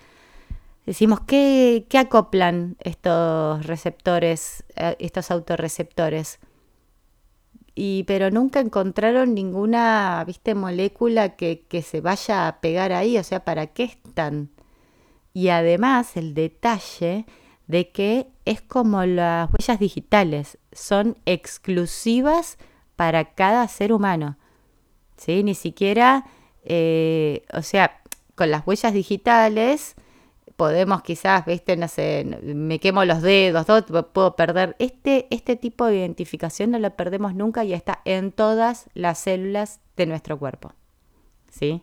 decimos, 0.86 1.20
¿qué, 1.26 1.84
qué 1.90 1.98
acoplan 1.98 2.78
estos 2.80 3.66
receptores, 3.66 4.64
eh, 4.76 4.96
estos 4.98 5.30
autorreceptores? 5.30 6.38
Y, 7.74 8.04
pero 8.04 8.30
nunca 8.30 8.60
encontraron 8.60 9.34
ninguna, 9.34 10.24
viste, 10.26 10.54
molécula 10.54 11.36
que, 11.36 11.66
que 11.68 11.82
se 11.82 12.00
vaya 12.00 12.48
a 12.48 12.62
pegar 12.62 12.92
ahí, 12.92 13.18
o 13.18 13.24
sea, 13.24 13.44
¿para 13.44 13.66
qué 13.66 13.84
están? 13.84 14.48
Y 15.34 15.48
además 15.48 16.16
el 16.16 16.32
detalle 16.32 17.26
de 17.66 17.90
que 17.90 18.28
es 18.44 18.62
como 18.62 19.04
las 19.04 19.50
huellas 19.52 19.78
digitales, 19.78 20.58
son 20.72 21.18
exclusivas 21.26 22.58
para 22.94 23.34
cada 23.34 23.66
ser 23.68 23.92
humano. 23.92 24.36
¿sí? 25.16 25.42
Ni 25.42 25.54
siquiera, 25.54 26.26
eh, 26.64 27.44
o 27.52 27.62
sea, 27.62 28.00
con 28.34 28.50
las 28.50 28.66
huellas 28.66 28.92
digitales 28.92 29.96
podemos 30.56 31.02
quizás, 31.02 31.44
viste, 31.44 31.76
no 31.76 31.86
sé, 31.86 32.24
me 32.42 32.80
quemo 32.80 33.04
los 33.04 33.22
dedos, 33.22 33.66
puedo 34.12 34.36
perder. 34.36 34.74
Este, 34.78 35.26
este 35.30 35.56
tipo 35.56 35.86
de 35.86 35.98
identificación 35.98 36.70
no 36.70 36.78
lo 36.78 36.90
perdemos 36.96 37.34
nunca 37.34 37.64
y 37.64 37.74
está 37.74 38.00
en 38.04 38.32
todas 38.32 38.88
las 38.94 39.18
células 39.18 39.80
de 39.96 40.06
nuestro 40.06 40.38
cuerpo. 40.38 40.72
¿Sí? 41.50 41.82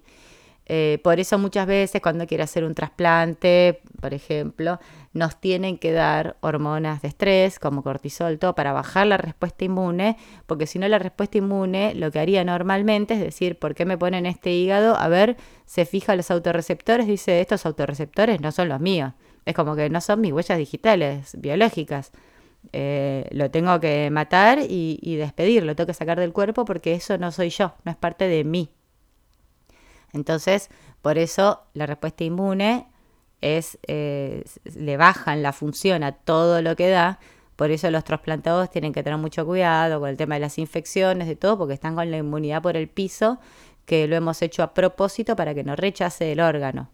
Eh, 0.65 0.99
por 1.04 1.19
eso 1.19 1.38
muchas 1.38 1.67
veces 1.67 2.02
cuando 2.02 2.26
quiere 2.26 2.43
hacer 2.43 2.63
un 2.63 2.73
trasplante, 2.73 3.82
por 3.99 4.13
ejemplo, 4.13 4.80
nos 5.12 5.39
tienen 5.39 5.78
que 5.78 5.91
dar 5.91 6.38
hormonas 6.39 7.02
de 7.02 7.10
estrés 7.10 7.60
como 7.60 7.84
cortisol, 7.84 8.39
todo 8.39 8.56
para 8.56 8.71
bajar 8.71 9.08
la 9.08 9.17
respuesta 9.17 9.65
inmune, 9.65 10.17
porque 10.47 10.65
si 10.65 10.80
no 10.80 10.88
la 10.88 10.99
respuesta 10.99 11.38
inmune 11.38 11.93
lo 11.95 12.12
que 12.12 12.19
haría 12.19 12.43
normalmente 12.45 13.15
es 13.15 13.19
decir, 13.19 13.60
¿por 13.60 13.76
qué 13.76 13.86
me 13.86 13.97
ponen 13.97 14.26
este 14.26 14.52
hígado? 14.52 14.95
A 14.95 15.10
ver, 15.10 15.36
se 15.65 15.86
fija 15.86 16.15
los 16.15 16.32
autorreceptores, 16.32 17.08
dice, 17.08 17.41
estos 17.41 17.65
autorreceptores 17.65 18.39
no 18.39 18.52
son 18.52 18.69
los 18.69 18.80
míos, 18.80 19.13
es 19.45 19.54
como 19.54 19.76
que 19.76 19.89
no 19.89 19.99
son 19.99 20.21
mis 20.21 20.32
huellas 20.32 20.58
digitales, 20.58 21.36
biológicas. 21.39 22.12
Eh, 22.71 23.28
lo 23.32 23.52
tengo 23.52 23.78
que 23.82 24.10
matar 24.10 24.60
y, 24.60 24.97
y 25.02 25.17
despedir, 25.17 25.63
lo 25.63 25.76
tengo 25.76 25.88
que 25.88 25.93
sacar 25.93 26.17
del 26.17 26.32
cuerpo 26.32 26.63
porque 26.63 26.93
eso 26.93 27.17
no 27.17 27.32
soy 27.34 27.49
yo, 27.49 27.73
no 27.84 27.91
es 27.91 27.97
parte 27.97 28.30
de 28.30 28.45
mí. 28.45 28.69
Entonces, 30.13 30.69
por 31.02 31.17
eso 31.17 31.63
la 31.73 31.86
respuesta 31.86 32.23
inmune 32.23 32.88
es, 33.41 33.78
eh, 33.88 34.43
le 34.63 34.97
bajan 34.97 35.43
la 35.43 35.52
función 35.52 36.04
a 36.04 36.13
todo 36.13 36.62
lo 36.62 36.76
que 36.76 36.89
da. 36.89 37.19
Por 37.56 37.71
eso 37.71 37.91
los 37.91 38.04
trasplantados 38.04 38.69
tienen 38.69 38.93
que 38.93 39.04
tener 39.04 39.19
mucho 39.19 39.45
cuidado 39.45 39.99
con 39.99 40.10
el 40.10 40.17
tema 40.17 40.36
de 40.36 40.41
las 40.41 40.58
infecciones, 40.58 41.28
de 41.28 41.36
todo, 41.36 41.58
porque 41.58 41.73
están 41.73 41.95
con 41.95 42.10
la 42.10 42.17
inmunidad 42.17 42.62
por 42.62 42.78
el 42.78 42.88
piso, 42.88 43.39
que 43.86 44.08
lo 44.08 44.15
hemos 44.15 44.41
hecho 44.41 44.63
a 44.63 44.73
propósito 44.73 45.36
para 45.36 45.54
que 45.54 45.63
no 45.63 45.76
rechace 45.76 46.32
el 46.32 46.39
órgano. 46.39 46.89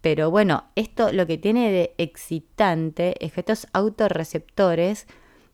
Pero 0.00 0.30
bueno, 0.30 0.64
esto 0.76 1.12
lo 1.12 1.26
que 1.26 1.36
tiene 1.36 1.70
de 1.70 1.94
excitante 1.98 3.14
es 3.24 3.32
que 3.32 3.40
estos 3.40 3.66
autorreceptores 3.72 5.06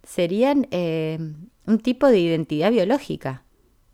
serían 0.04 0.68
eh, 0.70 1.18
un 1.66 1.78
tipo 1.80 2.06
de 2.06 2.20
identidad 2.20 2.70
biológica, 2.70 3.42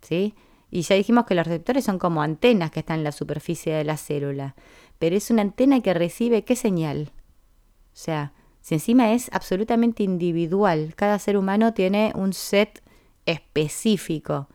¿sí? 0.02 0.34
Y 0.74 0.80
ya 0.82 0.96
dijimos 0.96 1.26
que 1.26 1.34
los 1.34 1.46
receptores 1.46 1.84
son 1.84 1.98
como 1.98 2.22
antenas 2.22 2.70
que 2.70 2.80
están 2.80 3.00
en 3.00 3.04
la 3.04 3.12
superficie 3.12 3.74
de 3.74 3.84
la 3.84 3.98
célula, 3.98 4.56
pero 4.98 5.14
es 5.14 5.30
una 5.30 5.42
antena 5.42 5.82
que 5.82 5.92
recibe 5.92 6.44
qué 6.44 6.56
señal. 6.56 7.12
O 7.92 7.96
sea, 7.96 8.32
si 8.62 8.76
encima 8.76 9.12
es 9.12 9.28
absolutamente 9.34 10.02
individual, 10.02 10.94
cada 10.96 11.18
ser 11.18 11.36
humano 11.36 11.74
tiene 11.74 12.10
un 12.14 12.32
set 12.32 12.82
específico, 13.26 14.48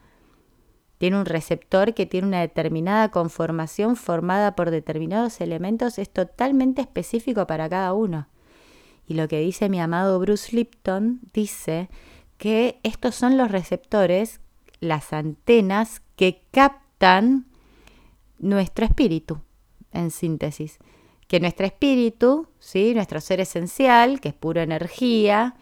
tiene 0.97 1.19
un 1.19 1.25
receptor 1.25 1.93
que 1.93 2.07
tiene 2.07 2.27
una 2.27 2.41
determinada 2.41 3.11
conformación 3.11 3.95
formada 3.95 4.55
por 4.55 4.71
determinados 4.71 5.39
elementos, 5.39 5.99
es 5.99 6.09
totalmente 6.09 6.81
específico 6.81 7.45
para 7.45 7.69
cada 7.69 7.93
uno. 7.93 8.27
Y 9.05 9.13
lo 9.13 9.27
que 9.27 9.39
dice 9.39 9.69
mi 9.69 9.79
amado 9.79 10.17
Bruce 10.19 10.55
Lipton 10.55 11.19
dice 11.31 11.89
que 12.39 12.79
estos 12.81 13.13
son 13.13 13.37
los 13.37 13.51
receptores, 13.51 14.41
las 14.79 15.13
antenas 15.13 16.01
que 16.17 16.43
captan 16.51 17.45
nuestro 18.39 18.85
espíritu, 18.85 19.39
en 19.93 20.11
síntesis. 20.11 20.79
Que 21.27 21.39
nuestro 21.39 21.65
espíritu, 21.65 22.49
¿sí? 22.59 22.93
nuestro 22.93 23.21
ser 23.21 23.39
esencial, 23.39 24.19
que 24.19 24.29
es 24.29 24.35
pura 24.35 24.63
energía, 24.63 25.55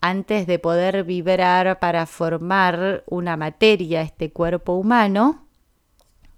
antes 0.00 0.46
de 0.46 0.58
poder 0.58 1.04
vibrar 1.04 1.78
para 1.78 2.04
formar 2.04 3.04
una 3.06 3.38
materia, 3.38 4.02
este 4.02 4.30
cuerpo 4.32 4.74
humano, 4.74 5.46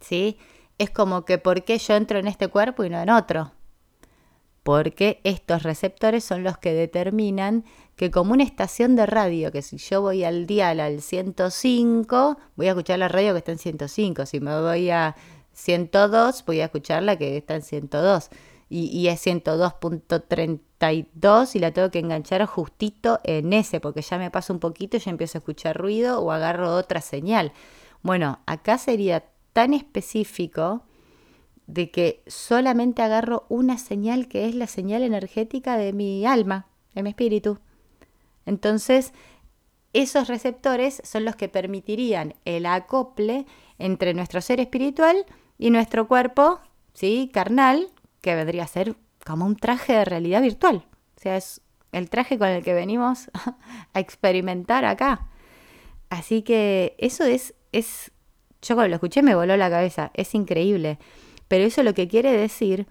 ¿sí? 0.00 0.38
es 0.78 0.90
como 0.90 1.24
que 1.24 1.38
¿por 1.38 1.64
qué 1.64 1.78
yo 1.78 1.94
entro 1.94 2.18
en 2.18 2.28
este 2.28 2.48
cuerpo 2.48 2.84
y 2.84 2.90
no 2.90 3.00
en 3.00 3.10
otro? 3.10 3.52
Porque 4.66 5.20
estos 5.22 5.62
receptores 5.62 6.24
son 6.24 6.42
los 6.42 6.58
que 6.58 6.74
determinan 6.74 7.64
que 7.94 8.10
como 8.10 8.32
una 8.32 8.42
estación 8.42 8.96
de 8.96 9.06
radio, 9.06 9.52
que 9.52 9.62
si 9.62 9.76
yo 9.76 10.00
voy 10.00 10.24
al 10.24 10.48
dial 10.48 10.80
al 10.80 11.02
105, 11.02 12.36
voy 12.56 12.66
a 12.66 12.70
escuchar 12.70 12.98
la 12.98 13.06
radio 13.06 13.32
que 13.32 13.38
está 13.38 13.52
en 13.52 13.58
105, 13.58 14.26
si 14.26 14.40
me 14.40 14.60
voy 14.60 14.90
a 14.90 15.14
102, 15.52 16.44
voy 16.44 16.62
a 16.62 16.64
escuchar 16.64 17.04
la 17.04 17.14
que 17.14 17.36
está 17.36 17.54
en 17.54 17.62
102. 17.62 18.30
Y, 18.68 19.06
es 19.06 19.24
102.32 19.24 21.54
y 21.54 21.60
la 21.60 21.70
tengo 21.70 21.92
que 21.92 22.00
enganchar 22.00 22.44
justito 22.46 23.20
en 23.22 23.52
ese, 23.52 23.78
porque 23.78 24.02
ya 24.02 24.18
me 24.18 24.32
pasa 24.32 24.52
un 24.52 24.58
poquito 24.58 24.96
y 24.96 25.00
ya 25.00 25.12
empiezo 25.12 25.38
a 25.38 25.42
escuchar 25.42 25.76
ruido 25.76 26.20
o 26.20 26.32
agarro 26.32 26.74
otra 26.74 27.00
señal. 27.00 27.52
Bueno, 28.02 28.40
acá 28.46 28.78
sería 28.78 29.26
tan 29.52 29.74
específico 29.74 30.82
de 31.66 31.90
que 31.90 32.22
solamente 32.26 33.02
agarro 33.02 33.44
una 33.48 33.78
señal 33.78 34.28
que 34.28 34.48
es 34.48 34.54
la 34.54 34.66
señal 34.66 35.02
energética 35.02 35.76
de 35.76 35.92
mi 35.92 36.24
alma, 36.24 36.66
de 36.94 37.02
mi 37.02 37.10
espíritu. 37.10 37.58
Entonces, 38.44 39.12
esos 39.92 40.28
receptores 40.28 41.00
son 41.04 41.24
los 41.24 41.36
que 41.36 41.48
permitirían 41.48 42.34
el 42.44 42.66
acople 42.66 43.46
entre 43.78 44.14
nuestro 44.14 44.40
ser 44.40 44.60
espiritual 44.60 45.26
y 45.58 45.70
nuestro 45.70 46.06
cuerpo, 46.06 46.60
¿sí? 46.92 47.30
Carnal, 47.32 47.88
que 48.20 48.34
vendría 48.34 48.64
a 48.64 48.68
ser 48.68 48.94
como 49.24 49.46
un 49.46 49.56
traje 49.56 49.94
de 49.94 50.04
realidad 50.04 50.42
virtual. 50.42 50.86
O 51.16 51.20
sea, 51.20 51.36
es 51.36 51.60
el 51.92 52.10
traje 52.10 52.38
con 52.38 52.48
el 52.48 52.62
que 52.62 52.74
venimos 52.74 53.30
a 53.92 54.00
experimentar 54.00 54.84
acá. 54.84 55.28
Así 56.10 56.42
que 56.42 56.94
eso 56.98 57.24
es, 57.24 57.54
es, 57.72 58.12
yo 58.62 58.74
cuando 58.74 58.90
lo 58.90 58.94
escuché 58.96 59.22
me 59.22 59.34
voló 59.34 59.56
la 59.56 59.70
cabeza, 59.70 60.10
es 60.14 60.34
increíble. 60.34 60.98
Pero 61.48 61.64
eso 61.64 61.82
lo 61.82 61.94
que 61.94 62.08
quiere 62.08 62.32
decir 62.32 62.86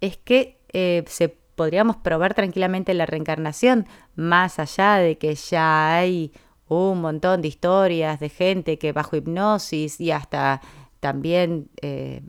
es 0.00 0.16
que 0.16 0.58
eh, 0.72 1.04
se 1.06 1.28
podríamos 1.28 1.96
probar 1.96 2.34
tranquilamente 2.34 2.94
la 2.94 3.06
reencarnación, 3.06 3.86
más 4.16 4.58
allá 4.58 4.96
de 4.96 5.18
que 5.18 5.34
ya 5.34 5.96
hay 5.96 6.32
un 6.68 7.00
montón 7.00 7.42
de 7.42 7.48
historias 7.48 8.20
de 8.20 8.28
gente 8.28 8.78
que 8.78 8.92
bajo 8.92 9.16
hipnosis 9.16 10.00
y 10.00 10.10
hasta 10.10 10.60
también 11.00 11.68
eh, 11.82 12.22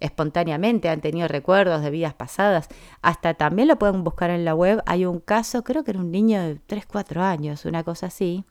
espontáneamente 0.00 0.88
han 0.88 1.00
tenido 1.00 1.28
recuerdos 1.28 1.82
de 1.82 1.90
vidas 1.90 2.14
pasadas. 2.14 2.68
Hasta 3.02 3.34
también 3.34 3.68
lo 3.68 3.78
pueden 3.78 4.02
buscar 4.02 4.30
en 4.30 4.44
la 4.44 4.54
web. 4.54 4.82
Hay 4.86 5.04
un 5.04 5.20
caso, 5.20 5.62
creo 5.62 5.84
que 5.84 5.92
era 5.92 6.00
un 6.00 6.10
niño 6.10 6.42
de 6.42 6.56
3, 6.66 6.86
4 6.86 7.22
años, 7.22 7.64
una 7.64 7.84
cosa 7.84 8.06
así, 8.06 8.44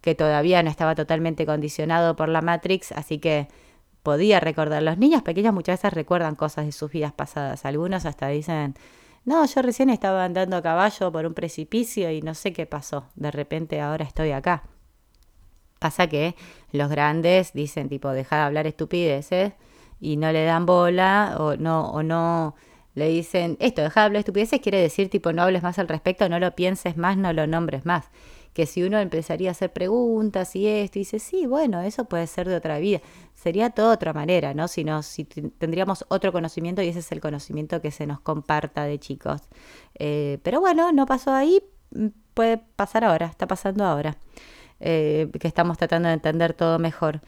que 0.00 0.14
todavía 0.14 0.62
no 0.62 0.70
estaba 0.70 0.94
totalmente 0.94 1.46
condicionado 1.46 2.16
por 2.16 2.28
la 2.28 2.42
Matrix, 2.42 2.92
así 2.92 3.18
que 3.18 3.48
podía 4.04 4.38
recordar. 4.38 4.82
Los 4.84 4.98
niños 4.98 5.22
pequeños 5.22 5.52
muchas 5.52 5.80
veces 5.80 5.92
recuerdan 5.92 6.36
cosas 6.36 6.66
de 6.66 6.72
sus 6.72 6.92
vidas 6.92 7.12
pasadas. 7.12 7.64
Algunos 7.64 8.04
hasta 8.04 8.28
dicen, 8.28 8.74
no, 9.24 9.44
yo 9.46 9.62
recién 9.62 9.90
estaba 9.90 10.24
andando 10.24 10.56
a 10.56 10.62
caballo 10.62 11.10
por 11.10 11.26
un 11.26 11.34
precipicio 11.34 12.12
y 12.12 12.22
no 12.22 12.34
sé 12.34 12.52
qué 12.52 12.66
pasó. 12.66 13.08
De 13.16 13.32
repente 13.32 13.80
ahora 13.80 14.04
estoy 14.04 14.30
acá. 14.30 14.62
Pasa 15.80 16.06
que 16.06 16.36
los 16.70 16.88
grandes 16.90 17.52
dicen 17.54 17.88
tipo, 17.88 18.10
deja 18.10 18.36
de 18.36 18.42
hablar 18.42 18.66
estupideces 18.66 19.54
y 20.00 20.18
no 20.18 20.30
le 20.30 20.44
dan 20.44 20.66
bola 20.66 21.36
o 21.38 21.56
no, 21.56 21.90
o 21.90 22.02
no 22.02 22.54
le 22.94 23.08
dicen, 23.08 23.56
esto, 23.58 23.82
deja 23.82 24.00
de 24.00 24.06
hablar 24.06 24.20
estupideces 24.20 24.60
quiere 24.60 24.80
decir 24.80 25.08
tipo, 25.08 25.32
no 25.32 25.42
hables 25.42 25.62
más 25.62 25.78
al 25.78 25.88
respecto, 25.88 26.28
no 26.28 26.38
lo 26.38 26.54
pienses 26.54 26.96
más, 26.98 27.16
no 27.16 27.32
lo 27.32 27.46
nombres 27.46 27.86
más 27.86 28.10
que 28.54 28.66
si 28.66 28.84
uno 28.84 29.00
empezaría 29.00 29.50
a 29.50 29.52
hacer 29.52 29.72
preguntas 29.72 30.54
y 30.54 30.66
esto, 30.68 30.98
y 30.98 31.02
dice, 31.02 31.18
sí, 31.18 31.44
bueno, 31.46 31.82
eso 31.82 32.04
puede 32.06 32.26
ser 32.28 32.48
de 32.48 32.54
otra 32.54 32.78
vida, 32.78 33.00
sería 33.34 33.70
toda 33.70 33.94
otra 33.94 34.12
manera, 34.12 34.54
¿no? 34.54 34.68
Si, 34.68 34.86
si 35.02 35.24
tendríamos 35.24 36.06
otro 36.08 36.32
conocimiento 36.32 36.80
y 36.80 36.88
ese 36.88 37.00
es 37.00 37.12
el 37.12 37.20
conocimiento 37.20 37.82
que 37.82 37.90
se 37.90 38.06
nos 38.06 38.20
comparta 38.20 38.84
de 38.84 38.98
chicos. 39.00 39.42
Eh, 39.96 40.38
pero 40.44 40.60
bueno, 40.60 40.92
no 40.92 41.04
pasó 41.04 41.32
ahí, 41.32 41.62
mm, 41.90 42.06
puede 42.32 42.58
pasar 42.58 43.04
ahora, 43.04 43.26
está 43.26 43.48
pasando 43.48 43.84
ahora, 43.84 44.16
eh, 44.78 45.28
que 45.40 45.48
estamos 45.48 45.76
tratando 45.76 46.08
de 46.08 46.14
entender 46.14 46.54
todo 46.54 46.78
mejor. 46.78 47.20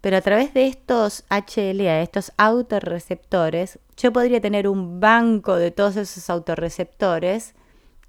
Pero 0.00 0.16
a 0.16 0.20
través 0.20 0.52
de 0.54 0.66
estos 0.66 1.24
HLA, 1.30 2.02
estos 2.02 2.32
autorreceptores, 2.36 3.78
yo 3.96 4.12
podría 4.12 4.40
tener 4.40 4.66
un 4.66 4.98
banco 4.98 5.54
de 5.54 5.70
todos 5.70 5.96
esos 5.96 6.28
autorreceptores 6.28 7.54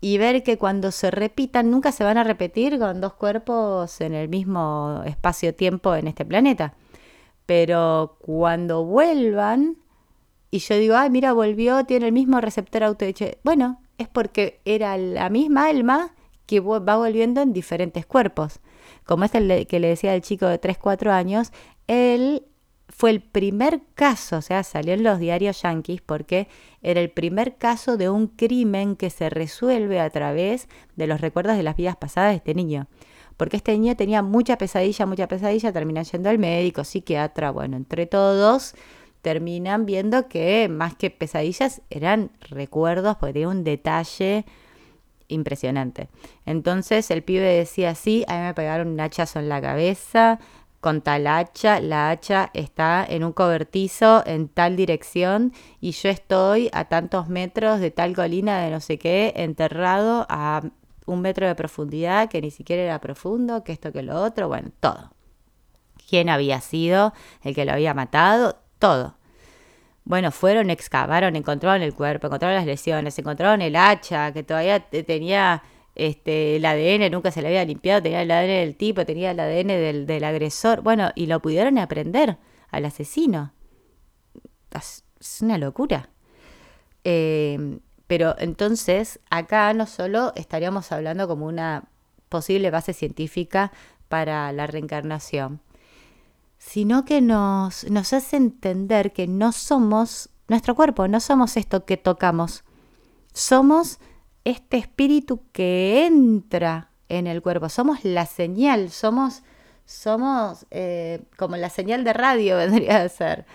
y 0.03 0.17
ver 0.17 0.43
que 0.43 0.57
cuando 0.57 0.91
se 0.91 1.11
repitan 1.11 1.71
nunca 1.71 1.93
se 1.93 2.03
van 2.03 2.17
a 2.17 2.25
repetir 2.25 2.77
con 2.77 2.99
dos 2.99 3.13
cuerpos 3.13 4.01
en 4.01 4.13
el 4.13 4.27
mismo 4.27 5.01
espacio-tiempo 5.05 5.95
en 5.95 6.07
este 6.07 6.25
planeta. 6.25 6.73
Pero 7.45 8.17
cuando 8.19 8.83
vuelvan 8.83 9.77
y 10.51 10.59
yo 10.59 10.75
digo, 10.75 10.97
ay, 10.97 11.09
mira, 11.09 11.31
volvió, 11.31 11.85
tiene 11.85 12.07
el 12.07 12.11
mismo 12.11 12.41
receptor 12.41 12.83
auto, 12.83 13.05
bueno, 13.45 13.79
es 13.97 14.09
porque 14.09 14.59
era 14.65 14.97
la 14.97 15.29
misma 15.29 15.67
alma 15.67 16.13
que 16.47 16.59
va 16.59 16.97
volviendo 16.97 17.41
en 17.41 17.53
diferentes 17.53 18.05
cuerpos. 18.05 18.59
Como 19.05 19.23
es 19.23 19.33
el 19.35 19.65
que 19.67 19.79
le 19.79 19.87
decía 19.87 20.11
al 20.11 20.21
chico 20.21 20.47
de 20.47 20.57
3, 20.57 20.79
4 20.79 21.13
años, 21.13 21.53
él 21.87 22.43
fue 22.95 23.09
el 23.09 23.21
primer 23.21 23.81
caso, 23.95 24.37
o 24.37 24.41
sea, 24.41 24.63
salió 24.63 24.93
en 24.93 25.03
los 25.03 25.17
diarios 25.17 25.61
yanquis 25.63 26.01
porque 26.01 26.47
era 26.83 27.01
el 27.01 27.09
primer 27.09 27.55
caso 27.55 27.97
de 27.97 28.09
un 28.09 28.27
crimen 28.27 28.95
que 28.95 29.09
se 29.09 29.31
resuelve 29.31 29.99
a 29.99 30.09
través 30.11 30.67
de 30.95 31.07
los 31.07 31.19
recuerdos 31.19 31.57
de 31.57 31.63
las 31.63 31.75
vidas 31.75 31.95
pasadas 31.95 32.31
de 32.31 32.37
este 32.37 32.53
niño. 32.53 32.87
Porque 33.35 33.57
este 33.57 33.71
niño 33.71 33.95
tenía 33.95 34.21
mucha 34.21 34.59
pesadilla, 34.59 35.07
mucha 35.07 35.27
pesadilla, 35.27 35.73
termina 35.73 36.03
yendo 36.03 36.29
al 36.29 36.37
médico, 36.37 36.83
psiquiatra, 36.83 37.49
bueno, 37.49 37.77
entre 37.77 38.05
todos 38.05 38.75
terminan 39.23 39.85
viendo 39.85 40.27
que 40.27 40.67
más 40.69 40.95
que 40.95 41.09
pesadillas 41.09 41.81
eran 41.89 42.29
recuerdos, 42.41 43.15
porque 43.15 43.33
tenía 43.33 43.47
un 43.47 43.63
detalle 43.63 44.45
impresionante. 45.29 46.09
Entonces 46.45 47.09
el 47.09 47.23
pibe 47.23 47.45
decía, 47.45 47.95
sí, 47.95 48.23
a 48.27 48.37
mí 48.37 48.41
me 48.43 48.53
pegaron 48.53 48.89
un 48.89 48.99
hachazo 48.99 49.39
en 49.39 49.49
la 49.49 49.61
cabeza, 49.61 50.39
con 50.83 51.01
tal 51.01 51.27
hacha, 51.27 51.79
la 51.79 52.09
hacha 52.09 52.51
está 52.53 53.05
en 53.07 53.23
un 53.23 53.31
cobertizo 53.31 54.21
en 54.25 54.49
tal 54.49 54.75
dirección 54.75 55.53
y 55.79 55.91
yo 55.91 56.09
estoy 56.09 56.69
a 56.73 56.89
tantos 56.89 57.29
metros 57.29 57.79
de 57.79 57.89
tal 57.89 58.13
colina 58.13 58.59
de 58.59 58.69
no 58.69 58.81
sé 58.81 58.99
qué, 58.99 59.31
enterrado 59.37 60.25
a 60.27 60.61
un 61.05 61.21
metro 61.21 61.47
de 61.47 61.55
profundidad 61.55 62.29
que 62.29 62.41
ni 62.41 62.51
siquiera 62.51 62.83
era 62.83 62.99
profundo, 62.99 63.63
que 63.63 63.71
esto, 63.71 63.93
que 63.93 64.03
lo 64.03 64.21
otro, 64.21 64.49
bueno, 64.49 64.71
todo. 64.81 65.13
¿Quién 66.09 66.27
había 66.27 66.59
sido 66.59 67.13
el 67.43 67.55
que 67.55 67.63
lo 67.63 67.71
había 67.71 67.93
matado? 67.93 68.57
Todo. 68.77 69.15
Bueno, 70.03 70.31
fueron, 70.31 70.69
excavaron, 70.69 71.37
encontraron 71.37 71.81
el 71.81 71.95
cuerpo, 71.95 72.27
encontraron 72.27 72.57
las 72.57 72.65
lesiones, 72.65 73.17
encontraron 73.17 73.61
el 73.61 73.77
hacha 73.77 74.33
que 74.33 74.43
todavía 74.43 74.81
tenía 74.81 75.63
este, 75.95 76.55
el 76.55 76.65
ADN 76.65 77.11
nunca 77.11 77.31
se 77.31 77.41
le 77.41 77.49
había 77.49 77.65
limpiado, 77.65 78.01
tenía 78.01 78.21
el 78.21 78.31
ADN 78.31 78.47
del 78.47 78.75
tipo, 78.75 79.05
tenía 79.05 79.31
el 79.31 79.39
ADN 79.39 80.07
del, 80.07 80.23
agresor, 80.23 80.81
bueno, 80.81 81.11
y 81.15 81.27
lo 81.27 81.41
pudieron 81.41 81.77
aprender 81.77 82.37
al 82.69 82.85
asesino. 82.85 83.53
Es, 84.71 85.03
una 85.41 85.57
locura. 85.57 86.09
Eh, 87.03 87.79
pero 88.07 88.35
entonces 88.39 89.19
acá 89.29 89.73
no 89.73 89.85
solo 89.87 90.33
estaríamos 90.35 90.91
hablando 90.91 91.27
como 91.27 91.45
una 91.45 91.85
posible 92.29 92.71
base 92.71 92.93
científica 92.93 93.71
para 94.09 94.51
la 94.51 94.67
reencarnación, 94.67 95.61
sino 96.57 97.05
que 97.05 97.21
nos, 97.21 97.89
nos 97.89 98.13
hace 98.13 98.37
entender 98.37 99.13
que 99.13 99.27
no 99.27 99.51
somos 99.51 100.29
nuestro 100.47 100.75
cuerpo, 100.75 101.07
no 101.07 101.19
somos 101.19 101.57
esto 101.57 101.85
que 101.85 101.97
tocamos, 101.97 102.63
somos 103.33 103.99
este 104.45 104.77
espíritu 104.77 105.41
que 105.51 106.05
entra 106.05 106.89
en 107.09 107.27
el 107.27 107.41
cuerpo. 107.41 107.69
Somos 107.69 108.03
la 108.03 108.25
señal, 108.25 108.89
somos, 108.89 109.43
somos 109.85 110.65
eh, 110.71 111.21
como 111.37 111.55
la 111.57 111.69
señal 111.69 112.03
de 112.03 112.13
radio 112.13 112.57
vendría 112.57 113.01
a 113.01 113.09
ser. 113.09 113.45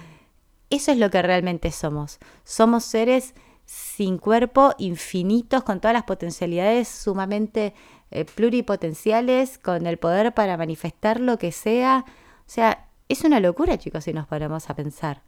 Eso 0.71 0.93
es 0.93 0.99
lo 0.99 1.11
que 1.11 1.23
realmente 1.23 1.71
somos. 1.71 2.19
Somos 2.45 2.85
seres 2.85 3.35
sin 3.65 4.19
cuerpo, 4.19 4.75
infinitos, 4.79 5.63
con 5.63 5.81
todas 5.81 5.95
las 5.95 6.05
potencialidades 6.05 6.89
sumamente 6.89 7.75
eh, 8.11 8.25
pluripotenciales, 8.25 9.59
con 9.59 9.87
el 9.87 9.99
poder 9.99 10.33
para 10.33 10.57
manifestar 10.57 11.21
lo 11.21 11.39
que 11.39 11.53
sea. 11.53 12.05
O 12.07 12.51
sea, 12.51 12.89
es 13.09 13.25
una 13.25 13.41
locura, 13.41 13.79
chicos, 13.79 14.05
si 14.05 14.13
nos 14.13 14.27
ponemos 14.27 14.69
a 14.71 14.75
pensar 14.75 15.23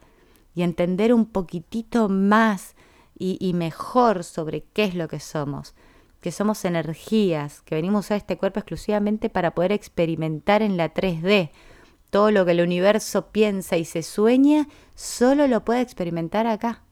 y 0.55 0.63
entender 0.63 1.15
un 1.15 1.27
poquitito 1.27 2.09
más 2.09 2.75
y, 3.23 3.53
mejor 3.53 4.25
sobre 4.25 4.63
qué 4.73 4.85
es 4.85 4.95
lo 4.95 5.07
que 5.07 5.21
somos, 5.21 5.75
que 6.23 6.33
somos 6.33 6.65
energías, 6.65 7.61
que 7.61 7.75
venimos 7.75 8.11
a 8.11 8.17
este 8.17 8.39
cuerpo 8.39 8.61
exclusivamente 8.61 9.29
para 9.29 9.51
poder 9.51 9.73
experimentar 9.73 10.63
en 10.63 10.79
la 10.79 10.95
3D. 10.95 11.51
Todo 12.09 12.31
lo 12.31 12.47
que 12.47 12.53
el 12.53 12.63
universo 12.63 13.27
piensa 13.27 13.77
y 13.77 13.85
se 13.85 14.03
sueña, 14.03 14.69
solo 14.95 15.47
lo 15.47 15.65
puede 15.65 15.83
experimentar 15.83 16.47
acá. 16.47 16.83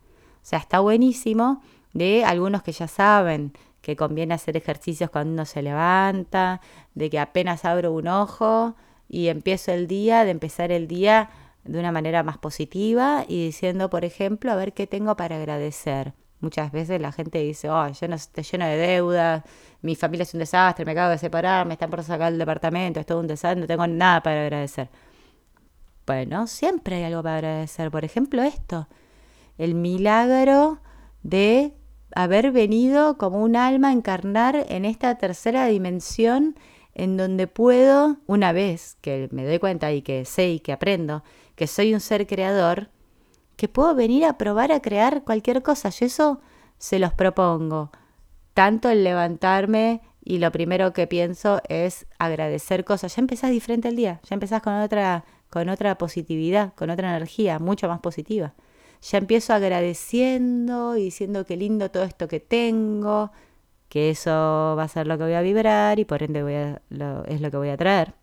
O 0.42 0.46
sea, 0.48 0.58
está 0.58 0.80
buenísimo 0.80 1.62
de 1.94 2.24
algunos 2.24 2.62
que 2.62 2.72
ya 2.72 2.88
saben 2.88 3.54
que 3.80 3.96
conviene 3.96 4.34
hacer 4.34 4.56
ejercicios 4.56 5.08
cuando 5.08 5.32
uno 5.32 5.46
se 5.46 5.62
levanta, 5.62 6.60
de 6.94 7.08
que 7.08 7.18
apenas 7.18 7.64
abro 7.64 7.92
un 7.92 8.06
ojo 8.06 8.76
y 9.08 9.28
empiezo 9.28 9.72
el 9.72 9.86
día, 9.86 10.26
de 10.26 10.30
empezar 10.32 10.72
el 10.72 10.88
día 10.88 11.30
de 11.68 11.78
una 11.78 11.92
manera 11.92 12.22
más 12.22 12.38
positiva 12.38 13.24
y 13.28 13.44
diciendo, 13.44 13.90
por 13.90 14.04
ejemplo, 14.04 14.50
a 14.50 14.56
ver 14.56 14.72
qué 14.72 14.86
tengo 14.86 15.16
para 15.16 15.36
agradecer. 15.36 16.14
Muchas 16.40 16.72
veces 16.72 17.00
la 17.00 17.12
gente 17.12 17.38
dice, 17.40 17.68
oh, 17.68 17.88
yo 17.88 18.08
no 18.08 18.14
estoy 18.14 18.44
lleno 18.44 18.64
de 18.64 18.76
deudas, 18.76 19.42
mi 19.82 19.94
familia 19.94 20.22
es 20.22 20.32
un 20.32 20.40
desastre, 20.40 20.84
me 20.84 20.92
acabo 20.92 21.10
de 21.10 21.18
separar, 21.18 21.66
me 21.66 21.74
están 21.74 21.90
por 21.90 22.02
sacar 22.02 22.32
el 22.32 22.38
departamento, 22.38 23.00
es 23.00 23.06
todo 23.06 23.20
un 23.20 23.26
desastre, 23.26 23.60
no 23.60 23.66
tengo 23.66 23.86
nada 23.86 24.22
para 24.22 24.42
agradecer. 24.42 24.88
Bueno, 26.06 26.46
siempre 26.46 26.96
hay 26.96 27.04
algo 27.04 27.22
para 27.22 27.36
agradecer. 27.36 27.90
Por 27.90 28.04
ejemplo, 28.04 28.42
esto, 28.42 28.88
el 29.58 29.74
milagro 29.74 30.78
de 31.22 31.74
haber 32.14 32.50
venido 32.50 33.18
como 33.18 33.42
un 33.42 33.56
alma 33.56 33.88
a 33.88 33.92
encarnar 33.92 34.64
en 34.68 34.86
esta 34.86 35.18
tercera 35.18 35.66
dimensión 35.66 36.56
en 36.94 37.16
donde 37.16 37.46
puedo, 37.46 38.16
una 38.26 38.52
vez 38.52 38.96
que 39.00 39.28
me 39.32 39.44
doy 39.44 39.58
cuenta 39.58 39.92
y 39.92 40.02
que 40.02 40.24
sé 40.24 40.48
y 40.50 40.60
que 40.60 40.72
aprendo 40.72 41.22
que 41.58 41.66
soy 41.66 41.92
un 41.92 41.98
ser 41.98 42.28
creador, 42.28 42.88
que 43.56 43.66
puedo 43.66 43.92
venir 43.96 44.24
a 44.24 44.38
probar 44.38 44.70
a 44.70 44.80
crear 44.80 45.24
cualquier 45.24 45.64
cosa. 45.64 45.88
Yo 45.88 46.06
eso 46.06 46.40
se 46.78 47.00
los 47.00 47.12
propongo. 47.12 47.90
Tanto 48.54 48.88
el 48.90 49.02
levantarme 49.02 50.00
y 50.22 50.38
lo 50.38 50.52
primero 50.52 50.92
que 50.92 51.08
pienso 51.08 51.60
es 51.68 52.06
agradecer 52.20 52.84
cosas. 52.84 53.16
Ya 53.16 53.22
empezás 53.22 53.50
diferente 53.50 53.88
el 53.88 53.96
día, 53.96 54.20
ya 54.22 54.34
empezás 54.34 54.62
con 54.62 54.72
otra, 54.74 55.24
con 55.50 55.68
otra 55.68 55.98
positividad, 55.98 56.74
con 56.74 56.90
otra 56.90 57.10
energía, 57.10 57.58
mucho 57.58 57.88
más 57.88 57.98
positiva. 57.98 58.54
Ya 59.02 59.18
empiezo 59.18 59.52
agradeciendo 59.52 60.96
y 60.96 61.02
diciendo 61.02 61.44
qué 61.44 61.56
lindo 61.56 61.90
todo 61.90 62.04
esto 62.04 62.28
que 62.28 62.38
tengo, 62.38 63.32
que 63.88 64.10
eso 64.10 64.76
va 64.78 64.84
a 64.84 64.88
ser 64.88 65.08
lo 65.08 65.18
que 65.18 65.24
voy 65.24 65.34
a 65.34 65.42
vibrar 65.42 65.98
y 65.98 66.04
por 66.04 66.22
ende 66.22 66.44
voy 66.44 66.54
a, 66.54 66.80
es 67.26 67.40
lo 67.40 67.50
que 67.50 67.56
voy 67.56 67.70
a 67.70 67.76
traer. 67.76 68.14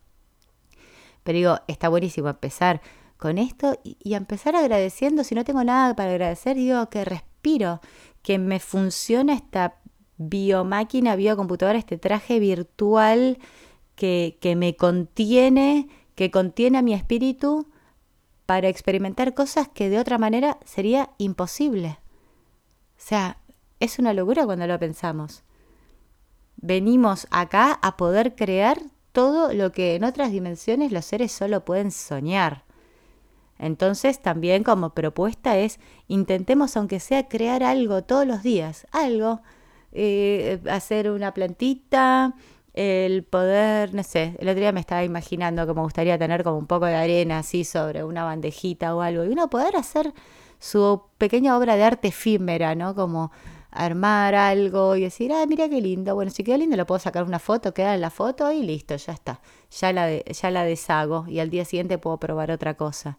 Pero 1.22 1.36
digo, 1.36 1.58
está 1.68 1.90
buenísimo 1.90 2.30
empezar 2.30 2.80
con 3.16 3.38
esto 3.38 3.78
y, 3.82 4.14
empezar 4.14 4.56
agradeciendo. 4.56 5.24
Si 5.24 5.34
no 5.34 5.44
tengo 5.44 5.64
nada 5.64 5.94
para 5.96 6.10
agradecer, 6.10 6.56
digo 6.56 6.88
que 6.90 7.04
respiro, 7.04 7.80
que 8.22 8.38
me 8.38 8.60
funciona 8.60 9.34
esta 9.34 9.78
biomáquina, 10.18 11.16
biocomputadora, 11.16 11.78
este 11.78 11.98
traje 11.98 12.40
virtual 12.40 13.38
que, 13.94 14.38
que 14.40 14.56
me 14.56 14.76
contiene, 14.76 15.88
que 16.14 16.30
contiene 16.30 16.78
a 16.78 16.82
mi 16.82 16.94
espíritu 16.94 17.68
para 18.46 18.68
experimentar 18.68 19.34
cosas 19.34 19.68
que 19.68 19.90
de 19.90 19.98
otra 19.98 20.18
manera 20.18 20.58
sería 20.64 21.10
imposible. 21.18 21.98
O 22.96 22.98
sea, 22.98 23.38
es 23.80 23.98
una 23.98 24.14
locura 24.14 24.46
cuando 24.46 24.66
lo 24.66 24.78
pensamos. 24.78 25.42
Venimos 26.56 27.26
acá 27.30 27.78
a 27.82 27.96
poder 27.96 28.34
crear 28.34 28.80
todo 29.12 29.52
lo 29.52 29.72
que 29.72 29.94
en 29.94 30.04
otras 30.04 30.30
dimensiones 30.30 30.92
los 30.92 31.04
seres 31.04 31.32
solo 31.32 31.64
pueden 31.64 31.90
soñar. 31.90 32.65
Entonces 33.58 34.20
también 34.20 34.64
como 34.64 34.90
propuesta 34.90 35.56
es 35.56 35.80
intentemos 36.08 36.76
aunque 36.76 37.00
sea 37.00 37.28
crear 37.28 37.62
algo 37.62 38.02
todos 38.02 38.26
los 38.26 38.42
días, 38.42 38.86
algo, 38.92 39.40
eh, 39.92 40.60
hacer 40.70 41.10
una 41.10 41.32
plantita, 41.32 42.34
el 42.74 43.24
poder, 43.24 43.94
no 43.94 44.02
sé, 44.02 44.36
el 44.38 44.48
otro 44.48 44.60
día 44.60 44.72
me 44.72 44.80
estaba 44.80 45.02
imaginando 45.02 45.66
que 45.66 45.72
me 45.72 45.80
gustaría 45.80 46.18
tener 46.18 46.44
como 46.44 46.58
un 46.58 46.66
poco 46.66 46.84
de 46.84 46.94
arena 46.94 47.38
así 47.38 47.64
sobre 47.64 48.04
una 48.04 48.24
bandejita 48.24 48.94
o 48.94 49.00
algo, 49.00 49.24
y 49.24 49.28
uno 49.28 49.48
poder 49.48 49.76
hacer 49.76 50.12
su 50.58 51.02
pequeña 51.18 51.56
obra 51.56 51.76
de 51.76 51.84
arte 51.84 52.08
efímera, 52.08 52.74
¿no? 52.74 52.94
Como 52.94 53.32
armar 53.70 54.34
algo 54.34 54.96
y 54.96 55.02
decir, 55.02 55.32
ah, 55.32 55.44
mira 55.46 55.68
qué 55.68 55.80
lindo, 55.80 56.14
bueno, 56.14 56.30
si 56.30 56.44
queda 56.44 56.58
lindo, 56.58 56.76
lo 56.76 56.86
puedo 56.86 56.98
sacar 56.98 57.24
una 57.24 57.38
foto, 57.38 57.72
queda 57.74 57.94
en 57.94 58.00
la 58.02 58.10
foto 58.10 58.50
y 58.52 58.62
listo, 58.62 58.96
ya 58.96 59.12
está, 59.12 59.40
ya 59.70 59.92
la, 59.92 60.10
ya 60.10 60.50
la 60.50 60.64
deshago 60.64 61.26
y 61.28 61.40
al 61.40 61.50
día 61.50 61.64
siguiente 61.64 61.98
puedo 61.98 62.18
probar 62.18 62.50
otra 62.50 62.74
cosa. 62.74 63.18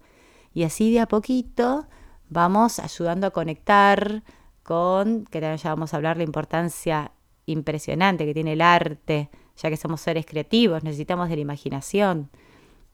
Y 0.53 0.63
así 0.63 0.91
de 0.93 0.99
a 1.01 1.07
poquito 1.07 1.87
vamos 2.29 2.79
ayudando 2.79 3.27
a 3.27 3.31
conectar 3.31 4.23
con, 4.63 5.25
que 5.25 5.39
también 5.39 5.57
ya 5.57 5.69
vamos 5.69 5.93
a 5.93 5.97
hablar, 5.97 6.17
la 6.17 6.23
importancia 6.23 7.11
impresionante 7.45 8.25
que 8.25 8.33
tiene 8.33 8.53
el 8.53 8.61
arte, 8.61 9.29
ya 9.55 9.69
que 9.69 9.77
somos 9.77 10.01
seres 10.01 10.25
creativos, 10.25 10.83
necesitamos 10.83 11.29
de 11.29 11.35
la 11.35 11.41
imaginación 11.41 12.29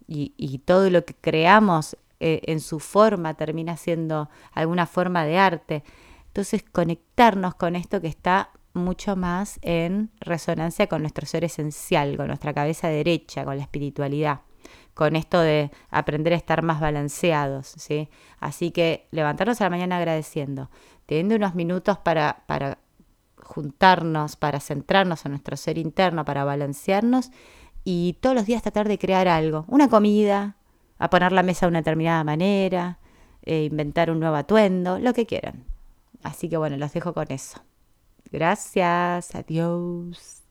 y, 0.08 0.62
todo 0.66 0.90
lo 0.90 1.06
que 1.06 1.16
creamos 1.16 1.98
eh, 2.20 2.42
en 2.46 2.60
su 2.60 2.80
forma 2.80 3.34
termina 3.34 3.78
siendo 3.78 4.30
alguna 4.52 4.86
forma 4.86 5.26
de 5.26 5.38
arte. 5.38 5.84
Entonces, 6.28 6.64
conectarnos 6.64 7.56
con 7.56 7.76
esto 7.76 8.02
que 8.02 8.08
está 8.08 8.52
mucho 8.74 9.16
más 9.16 9.60
en 9.62 10.12
resonancia 10.20 10.88
con 10.88 11.02
nuestro 11.02 11.26
ser 11.26 11.44
esencial, 11.44 12.18
con 12.18 12.28
nuestra 12.28 12.54
cabeza 12.54 12.88
derecha, 12.88 13.46
con 13.46 13.58
la 13.58 13.64
espiritualidad, 13.64 14.42
con 14.94 15.16
esto 15.16 15.40
de 15.40 15.72
aprender 15.90 16.34
a 16.34 16.36
estar 16.36 16.62
más 16.62 16.80
balanceados, 16.80 17.68
¿sí? 17.68 18.10
Así 18.40 18.72
que 18.72 19.08
levantarnos 19.12 19.60
a 19.62 19.66
la 19.66 19.70
mañana 19.70 19.98
agradeciendo, 19.98 20.70
teniendo 21.06 21.36
unos 21.36 21.56
minutos 21.56 21.98
para, 21.98 22.44
para 22.48 22.78
juntarnos, 23.38 24.36
para 24.36 24.60
centrarnos 24.60 25.26
en 25.26 25.32
nuestro 25.32 25.58
ser 25.58 25.78
interno, 25.78 26.26
para 26.26 26.44
balancearnos 26.44 27.32
y 27.84 28.18
todos 28.22 28.36
los 28.36 28.46
días 28.46 28.62
tratar 28.62 28.88
de 28.88 28.98
crear 28.98 29.28
algo, 29.28 29.66
una 29.68 29.90
comida, 29.90 30.58
a 31.00 31.10
poner 31.10 31.32
la 31.32 31.44
mesa 31.44 31.66
de 31.66 31.72
una 31.72 31.80
determinada 31.80 32.24
manera, 32.24 33.00
eh, 33.42 33.66
inventar 33.66 34.10
un 34.10 34.20
nuevo 34.20 34.36
atuendo, 34.36 35.00
lo 35.00 35.14
que 35.14 35.26
quieran. 35.26 35.66
Así 36.24 36.48
que 36.48 36.58
bueno, 36.58 36.78
los 36.78 36.94
dejo 36.94 37.14
con 37.14 37.30
eso. 37.32 37.62
Gracias, 38.32 39.36
adiós. 39.36 40.43